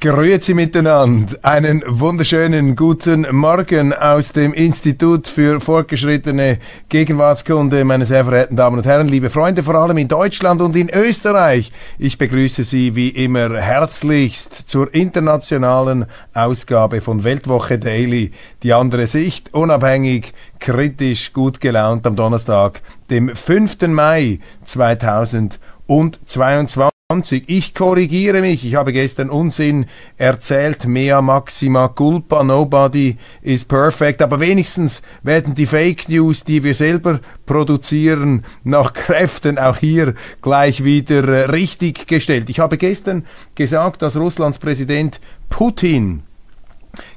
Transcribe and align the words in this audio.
Grüezi 0.00 0.54
miteinander. 0.54 1.36
Einen 1.42 1.84
wunderschönen 1.86 2.74
guten 2.74 3.26
Morgen 3.36 3.92
aus 3.92 4.32
dem 4.32 4.54
Institut 4.54 5.28
für 5.28 5.60
fortgeschrittene 5.60 6.58
Gegenwartskunde, 6.88 7.84
meine 7.84 8.06
sehr 8.06 8.24
verehrten 8.24 8.56
Damen 8.56 8.78
und 8.78 8.86
Herren, 8.86 9.08
liebe 9.08 9.28
Freunde, 9.28 9.62
vor 9.62 9.74
allem 9.74 9.98
in 9.98 10.08
Deutschland 10.08 10.62
und 10.62 10.74
in 10.74 10.88
Österreich. 10.88 11.70
Ich 11.98 12.16
begrüße 12.16 12.64
Sie 12.64 12.96
wie 12.96 13.10
immer 13.10 13.60
herzlichst 13.60 14.70
zur 14.70 14.94
internationalen 14.94 16.06
Ausgabe 16.32 17.02
von 17.02 17.22
Weltwoche 17.22 17.78
Daily. 17.78 18.30
Die 18.62 18.72
andere 18.72 19.06
Sicht, 19.06 19.52
unabhängig, 19.52 20.32
kritisch, 20.60 21.34
gut 21.34 21.60
gelaunt 21.60 22.06
am 22.06 22.16
Donnerstag, 22.16 22.80
dem 23.10 23.36
5. 23.36 23.86
Mai 23.88 24.40
2022. 24.64 26.89
Ich 27.12 27.74
korrigiere 27.74 28.40
mich, 28.40 28.64
ich 28.64 28.76
habe 28.76 28.92
gestern 28.92 29.30
Unsinn 29.30 29.86
erzählt, 30.16 30.86
mea 30.86 31.20
maxima 31.20 31.88
culpa, 31.88 32.44
nobody 32.44 33.16
is 33.42 33.64
perfect, 33.64 34.22
aber 34.22 34.38
wenigstens 34.38 35.02
werden 35.24 35.56
die 35.56 35.66
Fake 35.66 36.08
News, 36.08 36.44
die 36.44 36.62
wir 36.62 36.76
selber 36.76 37.18
produzieren, 37.46 38.44
nach 38.62 38.92
Kräften 38.92 39.58
auch 39.58 39.78
hier 39.78 40.14
gleich 40.40 40.84
wieder 40.84 41.26
äh, 41.26 41.46
richtig 41.46 42.06
gestellt. 42.06 42.48
Ich 42.48 42.60
habe 42.60 42.78
gestern 42.78 43.26
gesagt, 43.56 44.02
dass 44.02 44.16
Russlands 44.16 44.60
Präsident 44.60 45.20
Putin 45.48 46.22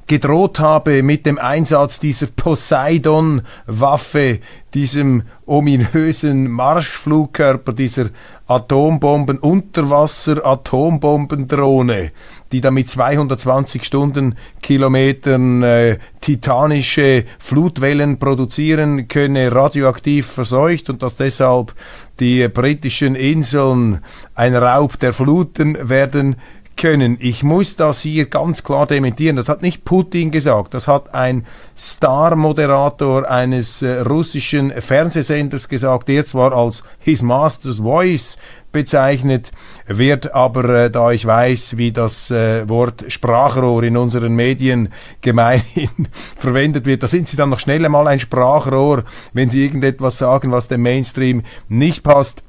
gedroht 0.07 0.59
habe 0.59 1.03
mit 1.03 1.27
dem 1.27 1.37
Einsatz 1.37 1.99
dieser 1.99 2.27
Poseidon-Waffe, 2.27 4.39
diesem 4.73 5.23
ominösen 5.45 6.49
Marschflugkörper, 6.49 7.73
dieser 7.73 8.09
Atombomben, 8.47 9.39
Unterwasser-Atombombendrohne, 9.39 12.11
die 12.51 12.61
da 12.61 12.71
mit 12.71 12.89
220 12.89 13.83
Stundenkilometern 13.83 15.61
äh, 15.63 15.97
titanische 16.21 17.25
Flutwellen 17.39 18.19
produzieren 18.19 19.07
könne, 19.07 19.53
radioaktiv 19.53 20.27
verseucht 20.27 20.89
und 20.89 21.03
dass 21.03 21.17
deshalb 21.17 21.75
die 22.19 22.47
britischen 22.47 23.15
Inseln 23.15 23.99
ein 24.35 24.55
Raub 24.55 24.99
der 24.99 25.13
Fluten 25.13 25.89
werden 25.89 26.35
können. 26.75 27.17
Ich 27.19 27.43
muss 27.43 27.75
das 27.75 28.01
hier 28.01 28.25
ganz 28.25 28.63
klar 28.63 28.85
dementieren. 28.87 29.35
Das 29.35 29.49
hat 29.49 29.61
nicht 29.61 29.85
Putin 29.85 30.31
gesagt, 30.31 30.73
das 30.73 30.87
hat 30.87 31.13
ein 31.13 31.45
Star-Moderator 31.77 33.29
eines 33.29 33.81
äh, 33.81 33.99
russischen 34.01 34.71
Fernsehsenders 34.71 35.69
gesagt, 35.69 36.09
der 36.09 36.25
zwar 36.25 36.53
als 36.53 36.83
His 36.99 37.21
Master's 37.21 37.79
Voice 37.79 38.37
bezeichnet 38.73 39.51
wird, 39.87 40.33
aber 40.33 40.85
äh, 40.85 40.91
da 40.91 41.11
ich 41.11 41.25
weiß, 41.25 41.77
wie 41.77 41.93
das 41.93 42.31
äh, 42.31 42.67
Wort 42.67 43.05
Sprachrohr 43.07 43.83
in 43.83 43.95
unseren 43.95 44.33
Medien 44.33 44.89
gemeinhin 45.21 45.89
verwendet 46.35 46.85
wird, 46.85 47.03
da 47.03 47.07
sind 47.07 47.29
sie 47.29 47.37
dann 47.37 47.49
noch 47.49 47.59
schnell 47.59 47.85
einmal 47.85 48.07
ein 48.07 48.19
Sprachrohr, 48.19 49.05
wenn 49.31 49.49
sie 49.49 49.63
irgendetwas 49.63 50.17
sagen, 50.17 50.51
was 50.51 50.67
dem 50.67 50.81
Mainstream 50.81 51.43
nicht 51.69 52.03
passt. 52.03 52.43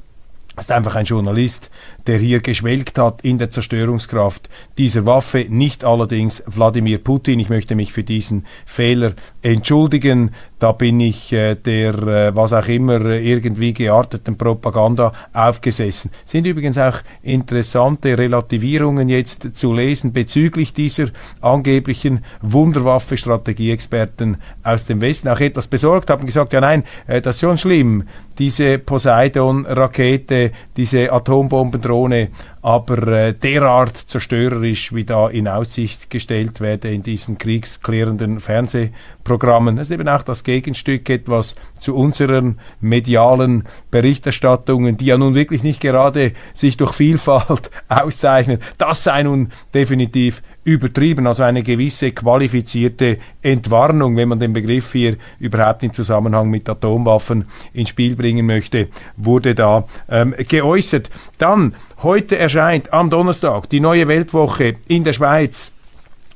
Das 0.57 0.67
ist 0.67 0.73
einfach 0.73 0.95
ein 0.95 1.05
Journalist, 1.05 1.71
der 2.07 2.19
hier 2.19 2.41
geschwelgt 2.41 2.99
hat 2.99 3.23
in 3.23 3.39
der 3.39 3.51
Zerstörungskraft 3.51 4.49
dieser 4.79 5.07
Waffe, 5.07 5.47
nicht 5.49 5.85
allerdings 5.85 6.43
Wladimir 6.47 6.99
Putin. 6.99 7.39
Ich 7.41 7.49
möchte 7.49 7.75
mich 7.75 7.93
für 7.93 8.05
diesen 8.05 8.47
Fehler 8.67 9.13
entschuldigen. 9.43 10.33
Da 10.59 10.73
bin 10.73 11.01
ich 11.01 11.33
äh, 11.33 11.55
der, 11.55 11.95
äh, 11.95 12.37
was 12.37 12.53
auch 12.53 12.67
immer, 12.69 13.01
irgendwie 13.05 13.75
gearteten 13.75 14.39
Propaganda 14.39 15.13
aufgesessen. 15.33 16.11
Sind 16.25 16.47
übrigens 16.47 16.79
auch 16.79 16.99
interessante 17.23 18.17
Relativierungen 18.17 19.09
jetzt 19.09 19.57
zu 19.59 19.73
lesen 19.73 20.13
bezüglich 20.13 20.73
dieser 20.73 21.09
angeblichen 21.41 22.25
Wunderwaffe 22.41 23.17
Strategieexperten 23.17 24.39
aus 24.63 24.87
dem 24.87 25.01
Westen. 25.01 25.29
Auch 25.29 25.41
etwas 25.41 25.67
besorgt 25.67 26.11
haben 26.11 26.27
gesagt, 26.27 26.53
ja 26.53 26.61
nein, 26.61 26.85
äh, 27.07 27.21
das 27.21 27.37
ist 27.37 27.41
schon 27.41 27.59
schlimm, 27.59 28.05
diese 28.39 28.79
Poseidon-Rakete, 28.79 30.51
diese 30.77 31.13
Atombomben 31.13 31.81
Drohne 31.95 32.29
aber 32.61 33.07
äh, 33.09 33.35
derart 33.35 33.97
zerstörerisch, 33.97 34.95
wie 34.95 35.05
da 35.05 35.29
in 35.29 35.47
Aussicht 35.47 36.09
gestellt 36.09 36.61
werde 36.61 36.93
in 36.93 37.03
diesen 37.03 37.37
kriegsklärenden 37.37 38.41
Fernsehprogrammen. 38.41 39.77
Das 39.77 39.89
ist 39.89 39.95
eben 39.95 40.09
auch 40.09 40.23
das 40.23 40.45
Gegenstück 40.45 41.11
etwas 41.11 41.57
zu 41.85 41.95
unseren 41.95 42.59
medialen 42.81 43.65
Berichterstattungen, 43.91 44.97
die 44.97 45.05
ja 45.05 45.19
nun 45.19 45.35
wirklich 45.35 45.63
nicht 45.63 45.81
gerade 45.81 46.33
sich 46.55 46.79
durch 46.79 46.93
Vielfalt 46.93 47.71
auszeichnen. 47.89 48.59
Das 48.79 49.05
sei 49.05 49.23
nun 49.23 49.51
definitiv 49.75 50.43
übertrieben, 50.65 51.27
also 51.27 51.43
eine 51.43 51.63
gewisse 51.63 52.13
qualifizierte 52.13 53.19
Entwarnung, 53.43 54.17
wenn 54.17 54.31
man 54.31 54.41
den 54.41 54.55
Begriff 54.55 54.93
hier 54.93 55.19
überhaupt 55.39 55.83
im 55.83 55.93
Zusammenhang 55.93 56.49
mit 56.49 56.67
Atomwaffen 56.71 57.45
ins 57.75 57.91
Spiel 57.91 58.17
bringen 58.17 58.47
möchte, 58.47 58.89
wurde 59.19 59.55
da 59.55 59.85
ähm, 60.09 60.35
geäußert. 60.49 61.11
Dann, 61.37 61.75
heute 62.03 62.39
erscheint 62.39 62.95
am 62.95 63.11
Donnerstag 63.11 63.69
die 63.69 63.81
neue 63.81 64.09
Weltwoche 64.09 64.73
in 64.89 65.05
der 65.05 65.13
Schweiz 65.13 65.75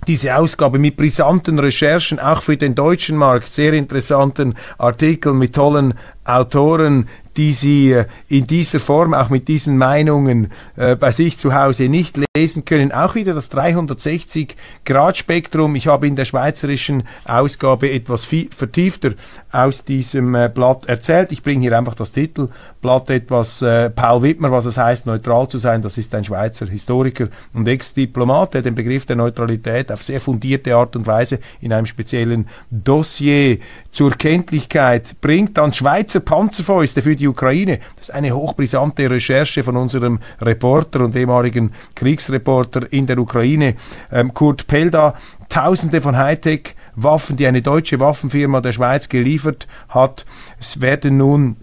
diese 0.09 0.37
Ausgabe 0.37 0.79
mit 0.79 0.97
brisanten 0.97 1.59
Recherchen, 1.59 2.19
auch 2.19 2.41
für 2.41 2.57
den 2.57 2.75
deutschen 2.75 3.17
Markt, 3.17 3.49
sehr 3.49 3.75
interessanten 3.75 4.55
Artikeln 4.79 5.39
mit 5.39 5.55
tollen 5.55 5.95
Autoren, 6.25 7.09
die 7.39 7.53
Sie 7.53 7.93
äh, 7.93 8.05
in 8.29 8.47
dieser 8.47 8.79
Form, 8.81 9.15
auch 9.15 9.31
mit 9.31 9.49
diesen 9.49 9.79
Meinungen 9.79 10.53
äh, 10.77 10.95
bei 10.97 11.13
sich 11.13 11.39
zu 11.39 11.55
Hause 11.55 11.89
nicht 11.89 12.21
lesen 12.37 12.67
können. 12.67 12.93
Auch 12.93 13.15
wieder 13.15 13.33
das 13.33 13.51
360-Grad-Spektrum. 13.53 15.75
Ich 15.77 15.87
habe 15.87 16.07
in 16.09 16.17
der 16.17 16.27
schweizerischen 16.27 17.05
Ausgabe 17.25 17.91
etwas 17.91 18.25
vertiefter 18.25 19.13
aus 19.53 19.85
diesem 19.85 20.35
äh, 20.35 20.51
Blatt 20.53 20.87
erzählt. 20.87 21.31
Ich 21.33 21.45
bringe 21.45 21.61
hier 21.63 21.79
einfach 21.79 21.95
das 21.95 22.13
Titelblatt 22.13 23.09
etwas 23.11 23.65
Paul 23.95 24.23
Wittmer, 24.23 24.51
was 24.51 24.65
es 24.67 24.77
heißt, 24.77 25.07
neutral 25.07 25.47
zu 25.49 25.59
sein. 25.59 25.81
Das 25.81 25.97
ist 25.97 26.13
ein 26.15 26.25
Schweizer 26.25 26.67
Historiker 26.67 27.29
und 27.55 27.69
Ex-Diplomat, 27.69 28.55
der 28.55 28.63
den 28.63 28.75
Begriff 28.75 29.07
der 29.07 29.15
Neutralität 29.15 29.93
auf 29.93 30.03
sehr 30.03 30.19
fundierte 30.21 30.75
Art 30.75 30.97
und 30.97 31.07
Weise 31.07 31.39
in 31.61 31.73
einem 31.73 31.87
speziellen 31.87 32.49
Dossier 32.71 33.59
zur 33.93 34.11
Kenntlichkeit 34.11 35.21
bringt. 35.21 35.57
Dann 35.57 35.73
Schweizer 35.73 36.19
Panzerfäuste 36.21 37.03
für 37.03 37.15
die 37.15 37.28
Ukraine. 37.29 37.79
Das 37.97 38.09
ist 38.09 38.15
eine 38.15 38.35
hochbrisante 38.35 39.11
Recherche 39.11 39.63
von 39.63 39.77
unserem 39.77 40.19
Reporter 40.41 41.01
und 41.01 41.17
ehemaligen 41.17 41.73
Kriegsreporter 41.95 42.93
in 42.93 43.07
der 43.07 43.19
Ukraine, 43.19 43.75
ähm, 44.13 44.35
Kurt 44.35 44.67
Pelda. 44.67 45.15
Tausende 45.49 46.01
von 46.01 46.17
Hightech 46.17 46.75
Waffen, 46.95 47.37
die 47.37 47.47
eine 47.47 47.63
deutsche 47.63 48.01
Waffenfirma 48.01 48.61
der 48.61 48.73
Schweiz 48.73 49.09
geliefert 49.09 49.69
hat, 49.89 50.27
es 50.59 50.81
werden 50.81 51.17
nun 51.17 51.57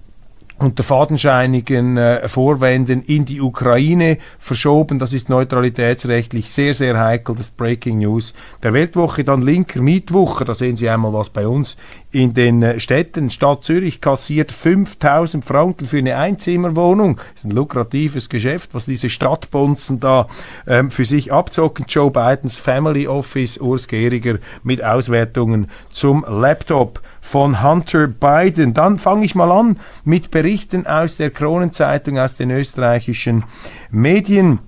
unter 0.57 0.83
fadenscheinigen 0.83 1.97
äh, 1.97 2.29
Vorwänden 2.29 3.03
in 3.03 3.25
die 3.25 3.41
Ukraine 3.41 4.17
verschoben. 4.39 4.99
Das 4.99 5.11
ist 5.11 5.27
neutralitätsrechtlich 5.27 6.49
sehr, 6.49 6.73
sehr 6.73 6.97
heikel. 6.97 7.35
Das 7.35 7.51
Breaking 7.51 7.99
News 7.99 8.33
der 8.63 8.73
Weltwoche. 8.73 9.23
Dann 9.23 9.41
linker 9.41 9.81
Mietwoche. 9.81 10.45
Da 10.45 10.55
sehen 10.55 10.77
Sie 10.77 10.89
einmal, 10.89 11.13
was 11.13 11.29
bei 11.29 11.45
uns 11.45 11.75
in 12.11 12.33
den 12.33 12.63
äh, 12.63 12.79
Städten. 12.79 13.29
Stadt 13.29 13.65
Zürich 13.65 13.99
kassiert 13.99 14.51
5000 14.51 15.43
Franken 15.43 15.87
für 15.87 15.97
eine 15.97 16.15
Einzimmerwohnung. 16.15 17.17
Das 17.17 17.43
ist 17.43 17.45
ein 17.45 17.51
lukratives 17.51 18.29
Geschäft, 18.29 18.69
was 18.73 18.85
diese 18.85 19.09
Stadtbonzen 19.09 19.99
da 19.99 20.27
ähm, 20.67 20.89
für 20.89 21.05
sich 21.05 21.33
abzocken. 21.33 21.85
Joe 21.89 22.11
Bidens 22.11 22.59
Family 22.59 23.07
Office, 23.07 23.57
Urs 23.57 23.89
Gehriger 23.89 24.37
mit 24.63 24.81
Auswertungen 24.83 25.69
zum 25.91 26.25
Laptop 26.27 27.01
von 27.25 27.61
Hunter 27.63 28.07
Biden. 28.07 28.73
Dann 28.75 28.99
fange 28.99 29.25
ich 29.25 29.35
mal 29.35 29.51
an 29.51 29.77
mit 30.03 30.29
Berichten 30.31 30.85
aus 30.85 31.17
der 31.17 31.31
Kronenzeitung, 31.31 32.19
aus 32.19 32.35
den 32.35 32.51
österreichischen 32.51 33.43
Medien. 33.89 34.59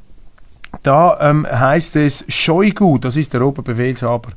Da 0.83 1.18
ähm, 1.21 1.48
heißt 1.50 1.95
es, 1.98 2.25
Shoigu, 2.27 2.98
das 2.98 3.15
ist 3.15 3.33
der 3.33 3.44
Oberbefehlshaber 3.44 4.31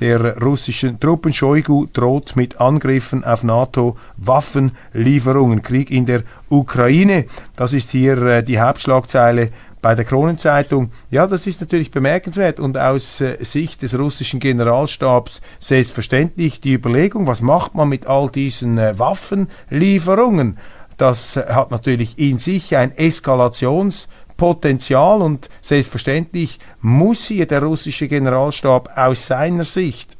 der 0.00 0.40
russischen 0.40 0.98
Truppen. 1.00 1.32
Shoigu 1.32 1.86
droht 1.92 2.36
mit 2.36 2.60
Angriffen 2.60 3.24
auf 3.24 3.42
NATO-Waffenlieferungen. 3.42 5.62
Krieg 5.62 5.90
in 5.90 6.06
der 6.06 6.22
Ukraine. 6.48 7.24
Das 7.56 7.72
ist 7.72 7.90
hier 7.90 8.22
äh, 8.22 8.44
die 8.44 8.60
Hauptschlagzeile 8.60 9.50
bei 9.84 9.94
der 9.94 10.04
Kronenzeitung. 10.06 10.90
Ja, 11.10 11.26
das 11.26 11.46
ist 11.46 11.60
natürlich 11.60 11.90
bemerkenswert 11.90 12.58
und 12.58 12.78
aus 12.78 13.20
äh, 13.20 13.36
Sicht 13.44 13.82
des 13.82 13.98
russischen 13.98 14.40
Generalstabs 14.40 15.42
selbstverständlich 15.58 16.62
die 16.62 16.72
Überlegung, 16.72 17.26
was 17.26 17.42
macht 17.42 17.74
man 17.74 17.90
mit 17.90 18.06
all 18.06 18.30
diesen 18.30 18.78
äh, 18.78 18.98
Waffenlieferungen? 18.98 20.56
Das 20.96 21.36
äh, 21.36 21.44
hat 21.50 21.70
natürlich 21.70 22.18
in 22.18 22.38
sich 22.38 22.78
ein 22.78 22.96
Eskalationspotenzial 22.96 25.20
und 25.20 25.50
selbstverständlich 25.60 26.60
muss 26.80 27.26
hier 27.26 27.44
der 27.44 27.62
russische 27.62 28.08
Generalstab 28.08 28.96
aus 28.96 29.26
seiner 29.26 29.64
Sicht, 29.64 30.16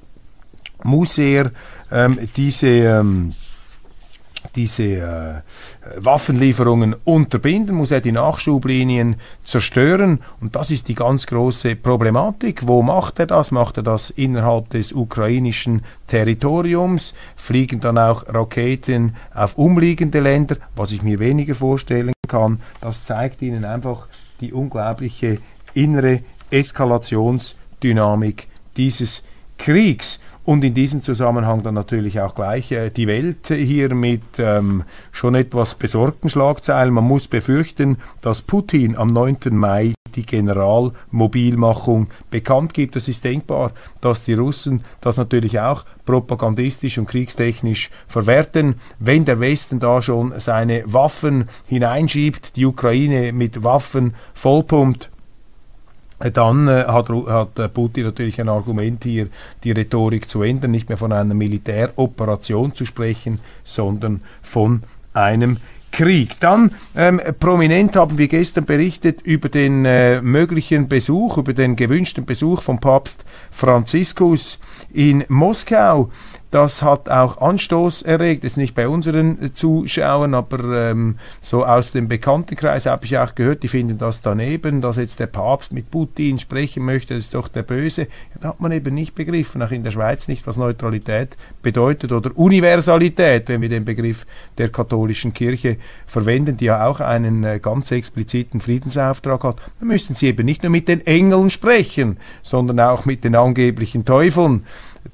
muss 0.83 1.17
er 1.17 1.53
ähm, 1.91 2.19
diese 2.37 2.69
ähm, 2.69 3.33
diese 4.55 4.85
äh, 4.85 5.41
Waffenlieferungen 5.97 6.95
unterbinden, 7.05 7.77
muss 7.77 7.91
er 7.91 8.01
die 8.01 8.13
Nachschublinien 8.13 9.17
zerstören. 9.45 10.21
Und 10.41 10.57
das 10.57 10.71
ist 10.71 10.89
die 10.89 10.95
ganz 10.95 11.27
große 11.27 11.77
Problematik. 11.77 12.67
Wo 12.67 12.83
macht 12.83 13.19
er 13.19 13.27
das? 13.27 13.51
Macht 13.51 13.77
er 13.77 13.83
das 13.83 14.11
innerhalb 14.11 14.71
des 14.71 14.93
ukrainischen 14.93 15.83
Territoriums? 16.07 17.15
Fliegen 17.37 17.81
dann 17.81 17.99
auch 17.99 18.25
Raketen 18.29 19.17
auf 19.35 19.59
umliegende 19.59 20.21
Länder, 20.21 20.57
was 20.75 20.93
ich 20.93 21.03
mir 21.03 21.19
weniger 21.19 21.55
vorstellen 21.55 22.15
kann. 22.29 22.61
Das 22.81 23.05
zeigt 23.05 23.43
Ihnen 23.43 23.65
einfach 23.65 24.09
die 24.41 24.53
unglaubliche 24.53 25.39
innere 25.75 26.21
Eskalationsdynamik 26.51 28.49
dieses 28.77 29.23
Kriegs. 29.59 30.21
Und 30.45 30.63
in 30.63 30.75
diesem 30.75 31.03
Zusammenhang 31.03 31.63
dann 31.63 31.75
natürlich 31.75 32.21
auch 32.21 32.35
gleich 32.35 32.71
äh, 32.71 32.91
die 32.91 33.07
Welt 33.07 33.47
hier 33.49 33.95
mit 33.95 34.23
ähm, 34.39 34.85
schon 35.11 35.35
etwas 35.35 35.75
besorgten 35.75 36.29
Schlagzeilen. 36.29 36.93
Man 36.93 37.05
muss 37.05 37.29
befürchten, 37.29 37.97
dass 38.21 38.43
Putin 38.43 38.97
am 38.97 39.09
9. 39.09 39.39
Mai 39.53 39.95
die 40.15 40.27
Generalmobilmachung 40.27 42.09
bekannt 42.31 42.75
gibt. 42.75 42.95
Es 42.97 43.09
ist 43.09 43.25
denkbar, 43.25 43.73
dass 44.01 44.25
die 44.25 44.35
Russen 44.35 44.83
das 45.01 45.17
natürlich 45.17 45.61
auch 45.61 45.85
propagandistisch 46.05 46.99
und 46.99 47.07
kriegstechnisch 47.07 47.91
verwerten. 48.07 48.77
Wenn 48.99 49.25
der 49.25 49.41
Westen 49.41 49.81
da 49.81 50.03
schon 50.03 50.39
seine 50.39 50.85
Waffen 50.87 51.49
hineinschiebt, 51.67 52.57
die 52.57 52.67
Ukraine 52.67 53.33
mit 53.33 53.65
Waffen 53.65 54.15
vollpumpt, 54.35 55.11
dann 56.19 56.69
äh, 56.69 56.85
hat, 56.87 57.09
hat 57.09 57.59
äh, 57.59 57.69
Putin 57.69 58.05
natürlich 58.05 58.41
ein 58.41 58.49
Argument 58.49 59.03
hier, 59.05 59.29
die 59.65 59.73
Rhetorik 59.73 60.29
zu 60.29 60.43
ändern, 60.43 60.71
nicht 60.71 60.89
mehr 60.89 60.99
von 60.99 61.13
einer 61.13 61.35
Militäroperation 61.35 62.75
zu 62.75 62.87
sprechen, 62.87 63.41
sondern 63.65 64.21
von 64.43 64.83
einem 65.13 65.59
Krieg. 65.95 66.41
Dann 66.41 66.73
ähm, 66.97 67.21
prominent 67.39 67.95
haben 67.95 68.19
wir 68.19 68.27
gestern 68.27 68.65
berichtet 68.65 69.23
über 69.23 69.49
den 69.49 69.85
äh, 69.85 70.21
möglichen 70.21 70.89
Besuch, 70.89 71.39
über 71.39 71.53
den 71.53 71.77
gewünschten 71.77 72.27
Besuch 72.27 72.63
von 72.63 72.81
Papst 72.81 73.25
Franziskus 73.53 74.59
in 74.93 75.25
Moskau. 75.29 76.11
Das 76.55 76.83
hat 76.83 77.09
auch 77.09 77.39
Anstoß 77.41 78.03
erregt, 78.03 78.45
ist 78.45 78.57
nicht 78.57 78.77
bei 78.77 78.87
unseren 78.87 79.57
Zuschauern, 79.57 80.35
aber 80.35 80.91
ähm, 80.91 81.17
so 81.41 81.67
aus 81.67 81.91
dem 81.91 82.07
Bekanntenkreis 82.07 82.87
habe 82.87 83.07
ich 83.07 83.19
auch 83.19 83.35
gehört, 83.35 83.65
die 83.65 83.69
finden 83.69 83.99
das 83.99 84.21
daneben, 84.21 84.81
dass 84.81 84.97
jetzt 84.97 85.19
der 85.19 85.27
Papst 85.27 85.73
mit 85.73 85.91
Putin 85.91 86.39
sprechen 86.39 86.85
möchte, 86.85 87.17
das 87.17 87.25
ist 87.25 87.35
doch 87.35 87.49
der 87.49 87.65
Böse. 87.65 88.03
Ja, 88.03 88.41
da 88.41 88.49
hat 88.51 88.61
man 88.61 88.71
eben 88.71 88.95
nicht 88.95 89.17
begriffen, 89.17 89.65
auch 89.65 89.73
in 89.73 89.83
der 89.83 89.91
Schweiz 89.91 90.29
nicht, 90.29 90.47
was 90.47 90.57
Neutralität 90.57 91.37
bedeutet 91.61 92.13
oder 92.13 92.31
Universalität, 92.39 93.49
wenn 93.49 93.61
wir 93.61 93.69
den 93.69 93.85
Begriff 93.85 94.25
der 94.57 94.69
katholischen 94.69 95.35
Kirche 95.35 95.79
verwenden, 96.07 96.57
die 96.57 96.67
ja 96.67 96.87
auch 96.87 97.01
einen 97.01 97.43
äh, 97.43 97.59
ganz 97.59 97.91
expliziten 97.91 98.61
Friedensauftrag 98.61 99.43
hat. 99.43 99.57
Da 99.81 99.87
müssen 99.87 100.15
sie 100.15 100.29
eben 100.29 100.47
nicht 100.47 100.63
nur 100.63 100.71
mit 100.71 100.87
den 100.87 101.05
Engeln 101.05 101.51
sprechen, 101.51 102.19
sondern 102.45 102.79
auch 102.79 103.07
mit 103.07 103.25
den 103.25 103.35
angeblichen 103.35 104.05
Teufeln 104.05 104.65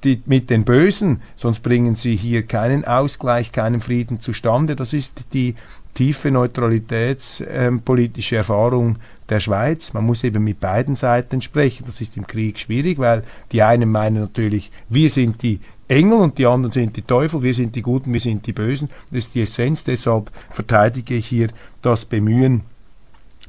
die, 0.04 0.22
mit 0.26 0.50
den 0.50 0.64
Bösen, 0.64 1.22
sonst 1.36 1.62
bringen 1.62 1.96
sie 1.96 2.16
hier 2.16 2.42
keinen 2.42 2.84
Ausgleich, 2.84 3.52
keinen 3.52 3.80
Frieden 3.80 4.20
zustande. 4.20 4.76
Das 4.76 4.92
ist 4.92 5.24
die 5.32 5.54
tiefe 5.94 6.30
neutralitätspolitische 6.30 8.34
äh, 8.36 8.38
Erfahrung 8.38 8.98
der 9.28 9.40
Schweiz. 9.40 9.92
Man 9.92 10.04
muss 10.04 10.24
eben 10.24 10.44
mit 10.44 10.60
beiden 10.60 10.96
Seiten 10.96 11.42
sprechen. 11.42 11.84
Das 11.86 12.00
ist 12.00 12.16
im 12.16 12.26
Krieg 12.26 12.58
schwierig, 12.58 12.98
weil 12.98 13.22
die 13.52 13.62
einen 13.62 13.90
meinen 13.90 14.20
natürlich, 14.20 14.70
wir 14.88 15.10
sind 15.10 15.42
die 15.42 15.60
Engel 15.88 16.18
und 16.18 16.38
die 16.38 16.46
anderen 16.46 16.72
sind 16.72 16.96
die 16.96 17.02
Teufel, 17.02 17.42
wir 17.42 17.54
sind 17.54 17.74
die 17.74 17.82
Guten, 17.82 18.12
wir 18.12 18.20
sind 18.20 18.46
die 18.46 18.52
Bösen. 18.52 18.88
Das 19.10 19.26
ist 19.26 19.34
die 19.34 19.42
Essenz, 19.42 19.84
deshalb 19.84 20.30
verteidige 20.50 21.14
ich 21.14 21.26
hier 21.26 21.48
das 21.82 22.04
Bemühen 22.04 22.62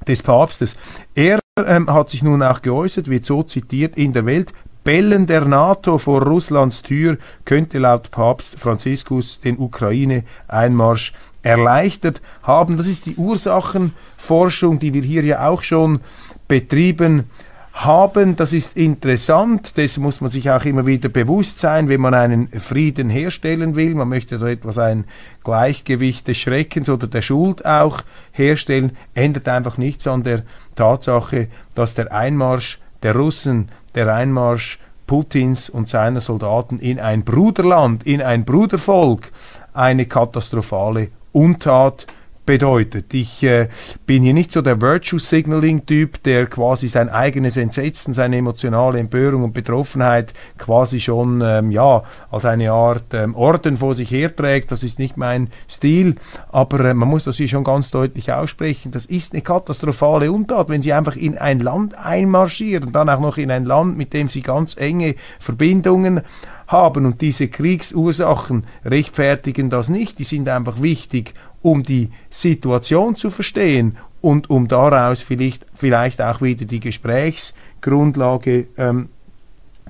des 0.08 0.24
Papstes. 0.24 0.76
Er 1.14 1.40
ähm, 1.58 1.92
hat 1.92 2.10
sich 2.10 2.24
nun 2.24 2.42
auch 2.42 2.62
geäußert, 2.62 3.10
wird 3.10 3.26
so 3.26 3.44
zitiert, 3.44 3.98
in 3.98 4.14
der 4.14 4.26
Welt 4.26 4.54
Bellen 4.84 5.28
der 5.28 5.46
NATO 5.46 5.98
vor 5.98 6.24
Russlands 6.24 6.82
Tür 6.82 7.18
könnte 7.46 7.78
laut 7.78 8.10
Papst 8.10 8.58
Franziskus 8.60 9.40
den 9.40 9.60
Ukraine-Einmarsch 9.60 11.14
erleichtert 11.44 12.22
haben. 12.44 12.78
Das 12.78 12.88
ist 12.88 13.06
die 13.06 13.16
Ursachenforschung, 13.16 14.80
die 14.80 14.94
wir 14.94 15.04
hier 15.04 15.24
ja 15.24 15.48
auch 15.48 15.62
schon 15.62 16.00
betrieben 16.48 17.26
haben. 17.74 18.36
Das 18.36 18.54
ist 18.54 18.76
interessant, 18.76 19.78
das 19.78 19.98
muss 19.98 20.20
man 20.20 20.32
sich 20.32 20.50
auch 20.50 20.66
immer 20.66 20.86
wieder 20.86 21.10
bewusst 21.10 21.60
sein, 21.60 21.88
wenn 21.88 22.02
man 22.02 22.14
einen 22.14 22.48
Frieden 22.60 23.10
herstellen 23.10 23.76
will. 23.76 23.96
Man 23.96 24.10
möchte 24.10 24.38
da 24.38 24.48
etwas 24.48 24.78
ein 24.78 25.06
Gleichgewicht 25.44 26.28
des 26.28 26.38
Schreckens 26.38 26.90
oder 26.90 27.08
der 27.08 27.22
Schuld 27.22 27.66
auch 27.66 28.02
herstellen, 28.32 28.98
ändert 29.14 29.48
einfach 29.48 29.78
nichts 29.78 30.08
an 30.08 30.24
der 30.24 30.44
Tatsache, 30.76 31.48
dass 31.76 31.96
der 31.96 32.12
Einmarsch 32.12 32.80
der 33.04 33.16
Russen 33.16 33.70
der 33.96 34.14
Einmarsch 34.14 34.80
Putins 35.08 35.70
und 35.70 35.90
seiner 35.90 36.22
Soldaten 36.22 36.80
in 36.80 37.00
ein 37.00 37.24
Bruderland, 37.24 38.06
in 38.06 38.22
ein 38.22 38.46
Brudervolk, 38.46 39.32
eine 39.74 40.06
katastrophale 40.06 41.10
Untat 41.34 42.08
bedeutet. 42.52 43.14
Ich 43.14 43.44
äh, 43.44 43.70
bin 44.06 44.24
hier 44.24 44.34
nicht 44.34 44.52
so 44.52 44.62
der 44.62 44.82
Virtue 44.82 45.22
Signaling 45.22 45.86
Typ, 45.86 46.22
der 46.24 46.48
quasi 46.48 46.90
sein 46.90 47.08
eigenes 47.08 47.56
Entsetzen, 47.56 48.14
seine 48.14 48.36
emotionale 48.36 49.00
Empörung 49.00 49.46
und 49.46 49.54
Betroffenheit 49.54 50.34
quasi 50.58 51.00
schon 51.00 51.42
ähm, 51.42 51.72
ja 51.72 52.04
als 52.30 52.44
eine 52.44 52.74
Art 52.74 53.14
ähm, 53.14 53.36
Orden 53.36 53.78
vor 53.78 53.96
sich 53.96 54.12
herträgt. 54.12 54.70
Das 54.70 54.84
ist 54.84 55.00
nicht 55.00 55.16
mein 55.16 55.48
Stil, 55.70 56.16
aber 56.52 56.82
äh, 56.82 56.94
man 56.94 57.08
muss 57.08 57.24
das 57.24 57.38
hier 57.38 57.48
schon 57.48 57.64
ganz 57.64 57.90
deutlich 57.90 58.34
aussprechen. 58.34 58.92
Das 58.92 59.06
ist 59.06 59.32
eine 59.32 59.44
katastrophale 59.44 60.30
Untat, 60.30 60.68
wenn 60.68 60.82
Sie 60.82 60.92
einfach 60.92 61.16
in 61.16 61.38
ein 61.38 61.62
Land 61.62 61.98
einmarschieren, 61.98 62.92
dann 62.92 63.08
auch 63.08 63.22
noch 63.22 63.38
in 63.38 63.50
ein 63.50 63.64
Land, 63.64 63.98
mit 63.98 64.12
dem 64.12 64.28
Sie 64.28 64.42
ganz 64.42 64.76
enge 64.76 65.16
Verbindungen 65.40 66.20
haben 66.68 67.06
und 67.06 67.22
diese 67.22 67.48
Kriegsursachen 67.50 68.66
rechtfertigen 68.86 69.70
das 69.70 69.90
nicht, 69.90 70.20
die 70.20 70.24
sind 70.24 70.48
einfach 70.48 70.82
wichtig 70.82 71.34
um 71.62 71.84
die 71.84 72.10
Situation 72.30 73.16
zu 73.16 73.32
verstehen 73.32 73.98
und 74.22 74.50
um 74.50 74.68
daraus 74.68 75.22
vielleicht, 75.22 75.66
vielleicht 75.74 76.22
auch 76.22 76.42
wieder 76.42 76.66
die 76.66 76.80
Gesprächsgrundlage 76.80 78.68
ähm, 78.78 79.10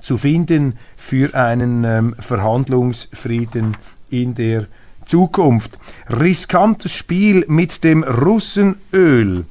zu 0.02 0.18
finden 0.18 0.78
für 0.96 1.34
einen 1.34 1.84
ähm, 1.84 2.16
Verhandlungsfrieden 2.18 3.76
in 4.10 4.34
der 4.34 4.66
Zukunft. 5.04 5.78
Riskantes 6.08 6.94
Spiel 6.94 7.44
mit 7.48 7.84
dem 7.84 8.02
Russenöl. 8.02 9.46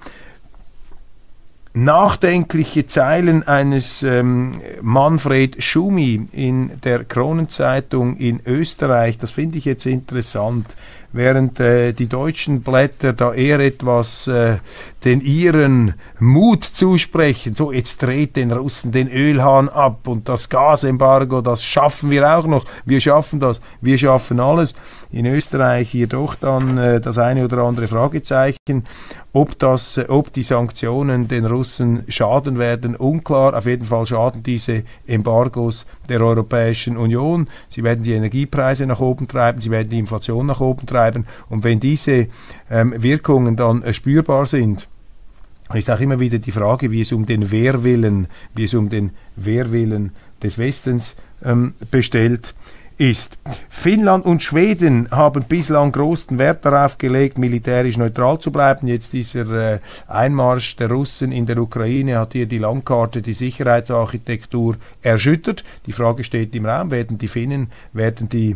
Nachdenkliche 1.74 2.86
Zeilen 2.86 3.48
eines 3.48 4.04
ähm, 4.04 4.62
Manfred 4.82 5.64
Schumi 5.64 6.28
in 6.34 6.82
der 6.82 7.06
Kronenzeitung 7.06 8.18
in 8.18 8.42
Österreich, 8.46 9.18
das 9.18 9.32
finde 9.32 9.58
ich 9.58 9.64
jetzt 9.64 9.86
interessant 9.86 10.66
während 11.14 11.60
äh, 11.60 11.94
die 11.94 12.08
deutschen 12.08 12.62
Blätter 12.62 13.14
da 13.14 13.34
eher 13.34 13.60
etwas 13.60 14.28
äh, 14.28 14.58
den 15.04 15.22
Iren 15.22 15.96
Mut 16.20 16.64
zusprechen. 16.64 17.54
So, 17.54 17.72
jetzt 17.72 18.02
dreht 18.02 18.36
den 18.36 18.52
Russen 18.52 18.92
den 18.92 19.10
Ölhahn 19.10 19.68
ab 19.70 20.08
und 20.08 20.30
das 20.30 20.50
Gasembargo, 20.50 21.42
das 21.42 21.64
schaffen 21.64 22.10
wir 22.12 22.38
auch 22.38 22.46
noch. 22.46 22.66
Wir 22.86 23.02
schaffen 23.02 23.40
das, 23.40 23.62
wir 23.82 23.98
schaffen 23.98 24.40
alles. 24.40 24.76
In 25.12 25.26
Österreich 25.26 25.94
jedoch 25.94 26.36
dann 26.36 26.78
äh, 26.78 27.02
das 27.02 27.18
eine 27.18 27.44
oder 27.44 27.64
andere 27.64 27.88
Fragezeichen. 27.88 28.88
Ob, 29.34 29.60
das, 29.60 29.98
äh, 29.98 30.06
ob 30.08 30.32
die 30.32 30.42
Sanktionen 30.42 31.28
den 31.28 31.46
Russen 31.46 32.04
schaden 32.08 32.58
werden, 32.58 32.96
unklar. 32.96 33.58
Auf 33.58 33.66
jeden 33.66 33.86
Fall 33.86 34.06
schaden 34.06 34.44
diese 34.44 34.84
Embargos 35.08 35.86
der 36.08 36.22
Europäischen 36.22 36.96
Union. 36.96 37.50
Sie 37.70 37.84
werden 37.84 38.04
die 38.04 38.14
Energiepreise 38.14 38.86
nach 38.86 39.00
oben 39.00 39.28
treiben, 39.28 39.60
sie 39.60 39.72
werden 39.72 39.90
die 39.90 40.00
Inflation 40.00 40.46
nach 40.46 40.62
oben 40.62 40.86
treiben. 40.86 41.26
Und 41.50 41.64
wenn 41.64 41.80
diese 41.80 42.28
ähm, 42.70 42.94
Wirkungen 42.98 43.58
dann 43.58 43.84
äh, 43.84 43.94
spürbar 43.94 44.46
sind, 44.46 44.88
ist 45.76 45.90
auch 45.90 46.00
immer 46.00 46.20
wieder 46.20 46.40
die 46.40 46.52
Frage, 46.52 46.92
wie 46.92 47.02
es 47.02 47.12
um 47.12 47.26
den 47.26 47.52
Wehrwillen, 47.52 48.28
wie 48.56 48.64
es 48.64 48.74
um 48.74 48.90
den 48.90 49.12
Wehrwillen 49.36 50.12
des 50.42 50.58
Westens 50.58 51.16
ähm, 51.44 51.74
bestellt 51.90 52.54
ist. 52.98 53.40
Finnland 53.68 54.26
und 54.26 54.44
Schweden 54.44 55.10
haben 55.10 55.44
bislang 55.46 55.92
großen 55.92 56.38
Wert 56.38 56.64
darauf 56.66 57.00
gelegt, 57.00 57.40
militärisch 57.40 57.98
neutral 57.98 58.40
zu 58.40 58.52
bleiben. 58.52 58.88
Jetzt 58.88 59.14
dieser 59.14 59.74
äh, 59.74 59.80
Einmarsch 60.08 60.76
der 60.76 60.92
Russen 60.92 61.32
in 61.32 61.48
der 61.48 61.58
Ukraine 61.58 62.20
hat 62.20 62.34
hier 62.34 62.46
die 62.46 62.60
Landkarte, 62.60 63.24
die 63.24 63.34
Sicherheitsarchitektur 63.34 64.78
erschüttert. 65.02 65.64
Die 65.88 65.94
Frage 65.94 66.24
steht 66.24 66.56
im 66.56 66.68
Raum, 66.68 66.92
werden 66.92 67.18
die 67.18 67.28
Finnen, 67.28 67.72
werden 67.92 68.30
die 68.30 68.56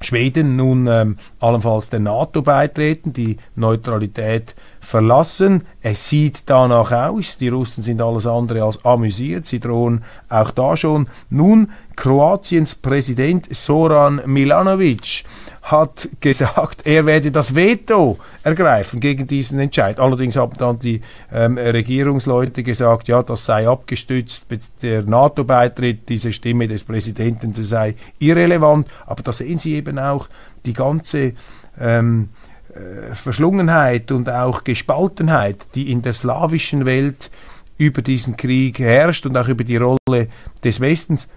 Schweden 0.00 0.56
nun 0.56 0.86
ähm, 0.86 1.16
allenfalls 1.40 1.90
der 1.90 2.00
NATO 2.00 2.42
beitreten, 2.42 3.12
die 3.12 3.36
Neutralität 3.54 4.54
verlassen. 4.80 5.64
Es 5.80 6.08
sieht 6.08 6.42
danach 6.46 6.92
aus, 6.92 7.38
die 7.38 7.48
Russen 7.48 7.82
sind 7.82 8.00
alles 8.00 8.26
andere 8.26 8.62
als 8.62 8.84
amüsiert, 8.84 9.46
sie 9.46 9.60
drohen 9.60 10.04
auch 10.28 10.50
da 10.50 10.76
schon. 10.76 11.08
Nun 11.30 11.70
Kroatiens 11.96 12.74
Präsident 12.74 13.54
Soran 13.54 14.20
Milanovic 14.26 15.24
hat 15.66 16.08
gesagt, 16.20 16.86
er 16.86 17.06
werde 17.06 17.32
das 17.32 17.54
Veto 17.54 18.18
ergreifen 18.44 19.00
gegen 19.00 19.26
diesen 19.26 19.58
Entscheid. 19.58 19.98
Allerdings 19.98 20.36
haben 20.36 20.56
dann 20.58 20.78
die 20.78 21.00
ähm, 21.32 21.58
Regierungsleute 21.58 22.62
gesagt, 22.62 23.08
ja, 23.08 23.20
das 23.24 23.44
sei 23.44 23.68
abgestützt, 23.68 24.46
der 24.80 25.02
NATO-Beitritt, 25.02 26.08
diese 26.08 26.32
Stimme 26.32 26.68
des 26.68 26.84
Präsidenten 26.84 27.52
sei 27.52 27.96
irrelevant. 28.20 28.86
Aber 29.06 29.24
da 29.24 29.32
sehen 29.32 29.58
Sie 29.58 29.74
eben 29.74 29.98
auch 29.98 30.28
die 30.64 30.72
ganze 30.72 31.32
ähm, 31.80 32.28
äh, 32.72 33.12
Verschlungenheit 33.14 34.12
und 34.12 34.30
auch 34.30 34.62
Gespaltenheit, 34.62 35.66
die 35.74 35.90
in 35.90 36.00
der 36.00 36.12
slawischen 36.12 36.86
Welt 36.86 37.28
über 37.76 38.02
diesen 38.02 38.36
Krieg 38.36 38.78
herrscht 38.78 39.26
und 39.26 39.36
auch 39.36 39.48
über 39.48 39.64
die 39.64 39.78
Rolle 39.78 40.28
des 40.62 40.80
Westens 40.80 41.28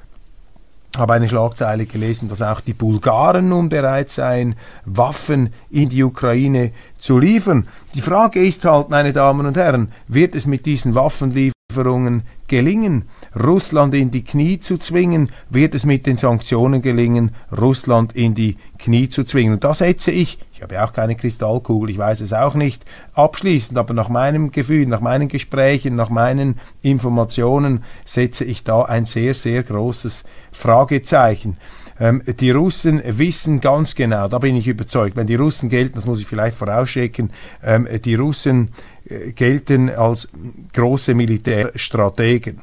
habe 0.98 1.13
eine 1.13 1.27
Schlagzeile 1.27 1.86
gelesen, 1.86 2.29
dass 2.29 2.41
auch 2.41 2.62
die 2.62 2.74
Bulgaren 2.74 3.50
nun 3.50 3.69
bereit 3.69 4.10
seien, 4.10 4.55
Waffen 4.86 5.53
in 5.69 5.89
die 5.89 6.03
Ukraine 6.03 6.72
zu 6.98 7.19
liefern. 7.19 7.67
Die 7.93 8.01
Frage 8.01 8.43
ist 8.43 8.65
halt, 8.65 8.89
meine 8.89 9.13
Damen 9.13 9.46
und 9.46 9.58
Herren, 9.58 9.91
wird 10.08 10.36
es 10.36 10.46
mit 10.46 10.65
diesen 10.65 10.96
Waffenlieferungen 10.96 12.24
gelingen, 12.48 13.08
Russland 13.41 13.93
in 13.96 14.12
die 14.12 14.24
Knie 14.24 14.60
zu 14.60 14.77
zwingen? 14.77 15.31
Wird 15.50 15.75
es 15.75 15.86
mit 15.86 16.05
den 16.05 16.17
Sanktionen 16.17 16.81
gelingen, 16.81 17.31
Russland 17.55 18.13
in 18.15 18.36
die 18.36 18.58
Knie 18.77 19.10
zu 19.10 19.24
zwingen? 19.24 19.53
Und 19.53 19.63
da 19.63 19.74
setze 19.74 20.12
ich 20.12 20.39
ich 20.60 20.63
habe 20.63 20.84
auch 20.84 20.91
keine 20.91 21.15
Kristallkugel, 21.15 21.89
ich 21.89 21.98
weiß 21.98 22.19
es 22.19 22.34
auch 22.34 22.53
nicht 22.53 22.84
abschließend, 23.13 23.77
aber 23.77 23.93
nach 23.93 24.10
meinem 24.10 24.51
Gefühl, 24.51 24.88
nach 24.88 25.00
meinen 25.00 25.29
Gesprächen, 25.29 25.96
nach 25.96 26.10
meinen 26.10 26.60
Informationen 26.81 27.86
setze 28.03 28.43
ich 28.43 28.65
da 28.65 28.81
ein 28.81 29.05
sehr, 29.05 29.34
sehr 29.36 29.63
großes 29.63 30.25
Fragezeichen. 30.51 31.55
Ähm, 31.98 32.24
die 32.25 32.51
Russen 32.51 33.01
wissen 33.05 33.62
ganz 33.62 33.96
genau, 33.96 34.27
da 34.27 34.38
bin 34.38 34.58
ich 34.58 34.67
überzeugt, 34.67 35.15
wenn 35.15 35.27
die 35.27 35.36
Russen 35.36 35.69
gelten, 35.69 35.96
das 35.96 36.05
muss 36.05 36.19
ich 36.19 36.27
vielleicht 36.27 36.58
vorausschicken, 36.58 37.31
ähm, 37.63 37.88
die 38.03 38.15
Russen 38.15 38.74
äh, 39.05 39.31
gelten 39.31 39.89
als 39.89 40.27
große 40.74 41.13
Militärstrategen. 41.13 42.60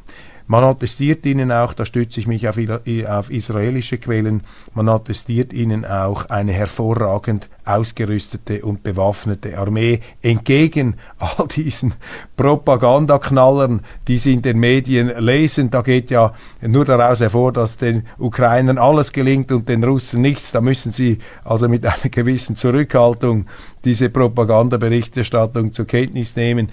Man 0.48 0.62
attestiert 0.62 1.26
ihnen 1.26 1.50
auch, 1.50 1.74
da 1.74 1.84
stütze 1.84 2.20
ich 2.20 2.26
mich 2.26 2.48
auf, 2.48 2.56
auf 3.08 3.30
israelische 3.30 3.98
Quellen, 3.98 4.42
man 4.74 4.88
attestiert 4.88 5.52
ihnen 5.52 5.84
auch 5.84 6.26
eine 6.30 6.52
hervorragend 6.52 7.48
ausgerüstete 7.66 8.64
und 8.64 8.84
bewaffnete 8.84 9.58
Armee 9.58 10.00
entgegen 10.22 10.96
all 11.18 11.48
diesen 11.56 11.94
Propagandaknallern, 12.36 13.80
die 14.06 14.18
sie 14.18 14.34
in 14.34 14.42
den 14.42 14.60
Medien 14.60 15.12
lesen. 15.18 15.70
Da 15.70 15.82
geht 15.82 16.12
ja 16.12 16.32
nur 16.62 16.84
daraus 16.84 17.20
hervor, 17.20 17.52
dass 17.52 17.76
den 17.76 18.04
Ukrainern 18.18 18.78
alles 18.78 19.12
gelingt 19.12 19.50
und 19.50 19.68
den 19.68 19.82
Russen 19.82 20.22
nichts. 20.22 20.52
Da 20.52 20.60
müssen 20.60 20.92
sie 20.92 21.18
also 21.44 21.68
mit 21.68 21.84
einer 21.86 22.10
gewissen 22.10 22.56
Zurückhaltung 22.56 23.46
diese 23.84 24.10
Propagandaberichterstattung 24.10 25.72
zur 25.72 25.86
Kenntnis 25.86 26.36
nehmen. 26.36 26.70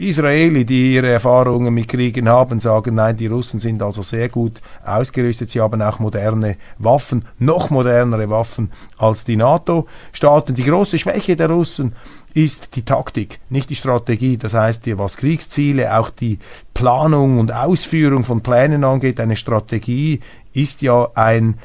Israeli, 0.00 0.64
die 0.64 0.94
ihre 0.94 1.10
Erfahrungen 1.10 1.74
mit 1.74 1.88
Kriegen 1.88 2.28
haben, 2.28 2.58
sagen, 2.58 2.94
nein, 2.94 3.16
die 3.16 3.26
Russen 3.26 3.60
sind 3.60 3.82
also 3.82 4.02
sehr 4.02 4.28
gut 4.28 4.60
ausgerüstet. 4.84 5.50
Sie 5.50 5.60
haben 5.60 5.82
auch 5.82 5.98
moderne 5.98 6.56
Waffen, 6.78 7.26
noch 7.38 7.70
modernere 7.70 8.30
Waffen 8.30 8.72
als 8.96 9.24
die 9.24 9.36
NATO-Staaten. 9.36 10.54
Die 10.54 10.64
große 10.64 10.98
Schwäche 10.98 11.36
der 11.36 11.50
Russen 11.50 11.94
ist 12.32 12.76
die 12.76 12.84
Taktik, 12.84 13.40
nicht 13.50 13.70
die 13.70 13.76
Strategie. 13.76 14.36
Das 14.36 14.54
heißt, 14.54 14.82
was 14.98 15.16
Kriegsziele, 15.16 15.96
auch 15.96 16.10
die 16.10 16.38
Planung 16.72 17.38
und 17.38 17.52
Ausführung 17.52 18.24
von 18.24 18.40
Plänen 18.40 18.84
angeht, 18.84 19.20
eine 19.20 19.36
Strategie 19.36 20.20
ist 20.52 20.82
ja 20.82 21.10
ein 21.14 21.58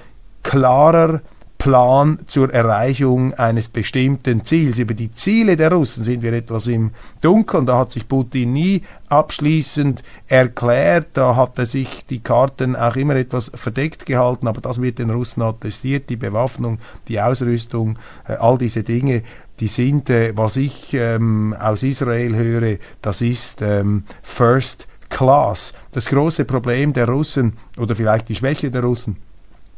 klarer 0.44 1.22
Plan 1.66 2.20
zur 2.28 2.54
Erreichung 2.54 3.34
eines 3.34 3.70
bestimmten 3.70 4.46
Ziels. 4.46 4.78
Über 4.78 4.94
die 4.94 5.12
Ziele 5.16 5.56
der 5.56 5.72
Russen 5.72 6.04
sind 6.04 6.22
wir 6.22 6.32
etwas 6.32 6.68
im 6.68 6.92
Dunkeln. 7.22 7.66
Da 7.66 7.80
hat 7.80 7.92
sich 7.92 8.08
Putin 8.08 8.54
nie 8.54 8.84
abschließend 9.10 10.04
erklärt. 10.28 11.08
Da 11.14 11.36
hat 11.36 11.58
er 11.58 11.66
sich 11.66 12.06
die 12.06 12.20
Karten 12.20 12.76
auch 12.76 12.96
immer 12.96 13.16
etwas 13.16 13.52
verdeckt 13.56 14.06
gehalten. 14.06 14.48
Aber 14.48 14.62
das 14.62 14.80
wird 14.80 15.00
den 15.00 15.10
Russen 15.10 15.42
attestiert. 15.42 16.08
Die 16.12 16.18
Bewaffnung, 16.18 16.78
die 17.08 17.20
Ausrüstung, 17.20 17.98
äh, 18.28 18.34
all 18.34 18.60
diese 18.60 18.84
Dinge 18.84 19.24
die 19.60 19.68
sind, 19.68 20.12
äh, 20.12 20.38
was 20.38 20.58
ich 20.58 20.94
ähm, 20.94 21.56
aus 21.60 21.82
Israel 21.82 22.36
höre, 22.36 22.78
das 23.02 23.22
ist 23.22 23.64
ähm, 23.64 24.04
First 24.22 24.88
Class. 25.10 25.74
Das 25.94 26.06
große 26.06 26.46
Problem 26.46 26.94
der 26.94 27.08
Russen 27.08 27.54
oder 27.80 27.96
vielleicht 27.96 28.30
die 28.30 28.36
Schwäche 28.36 28.70
der 28.70 28.84
Russen 28.84 29.18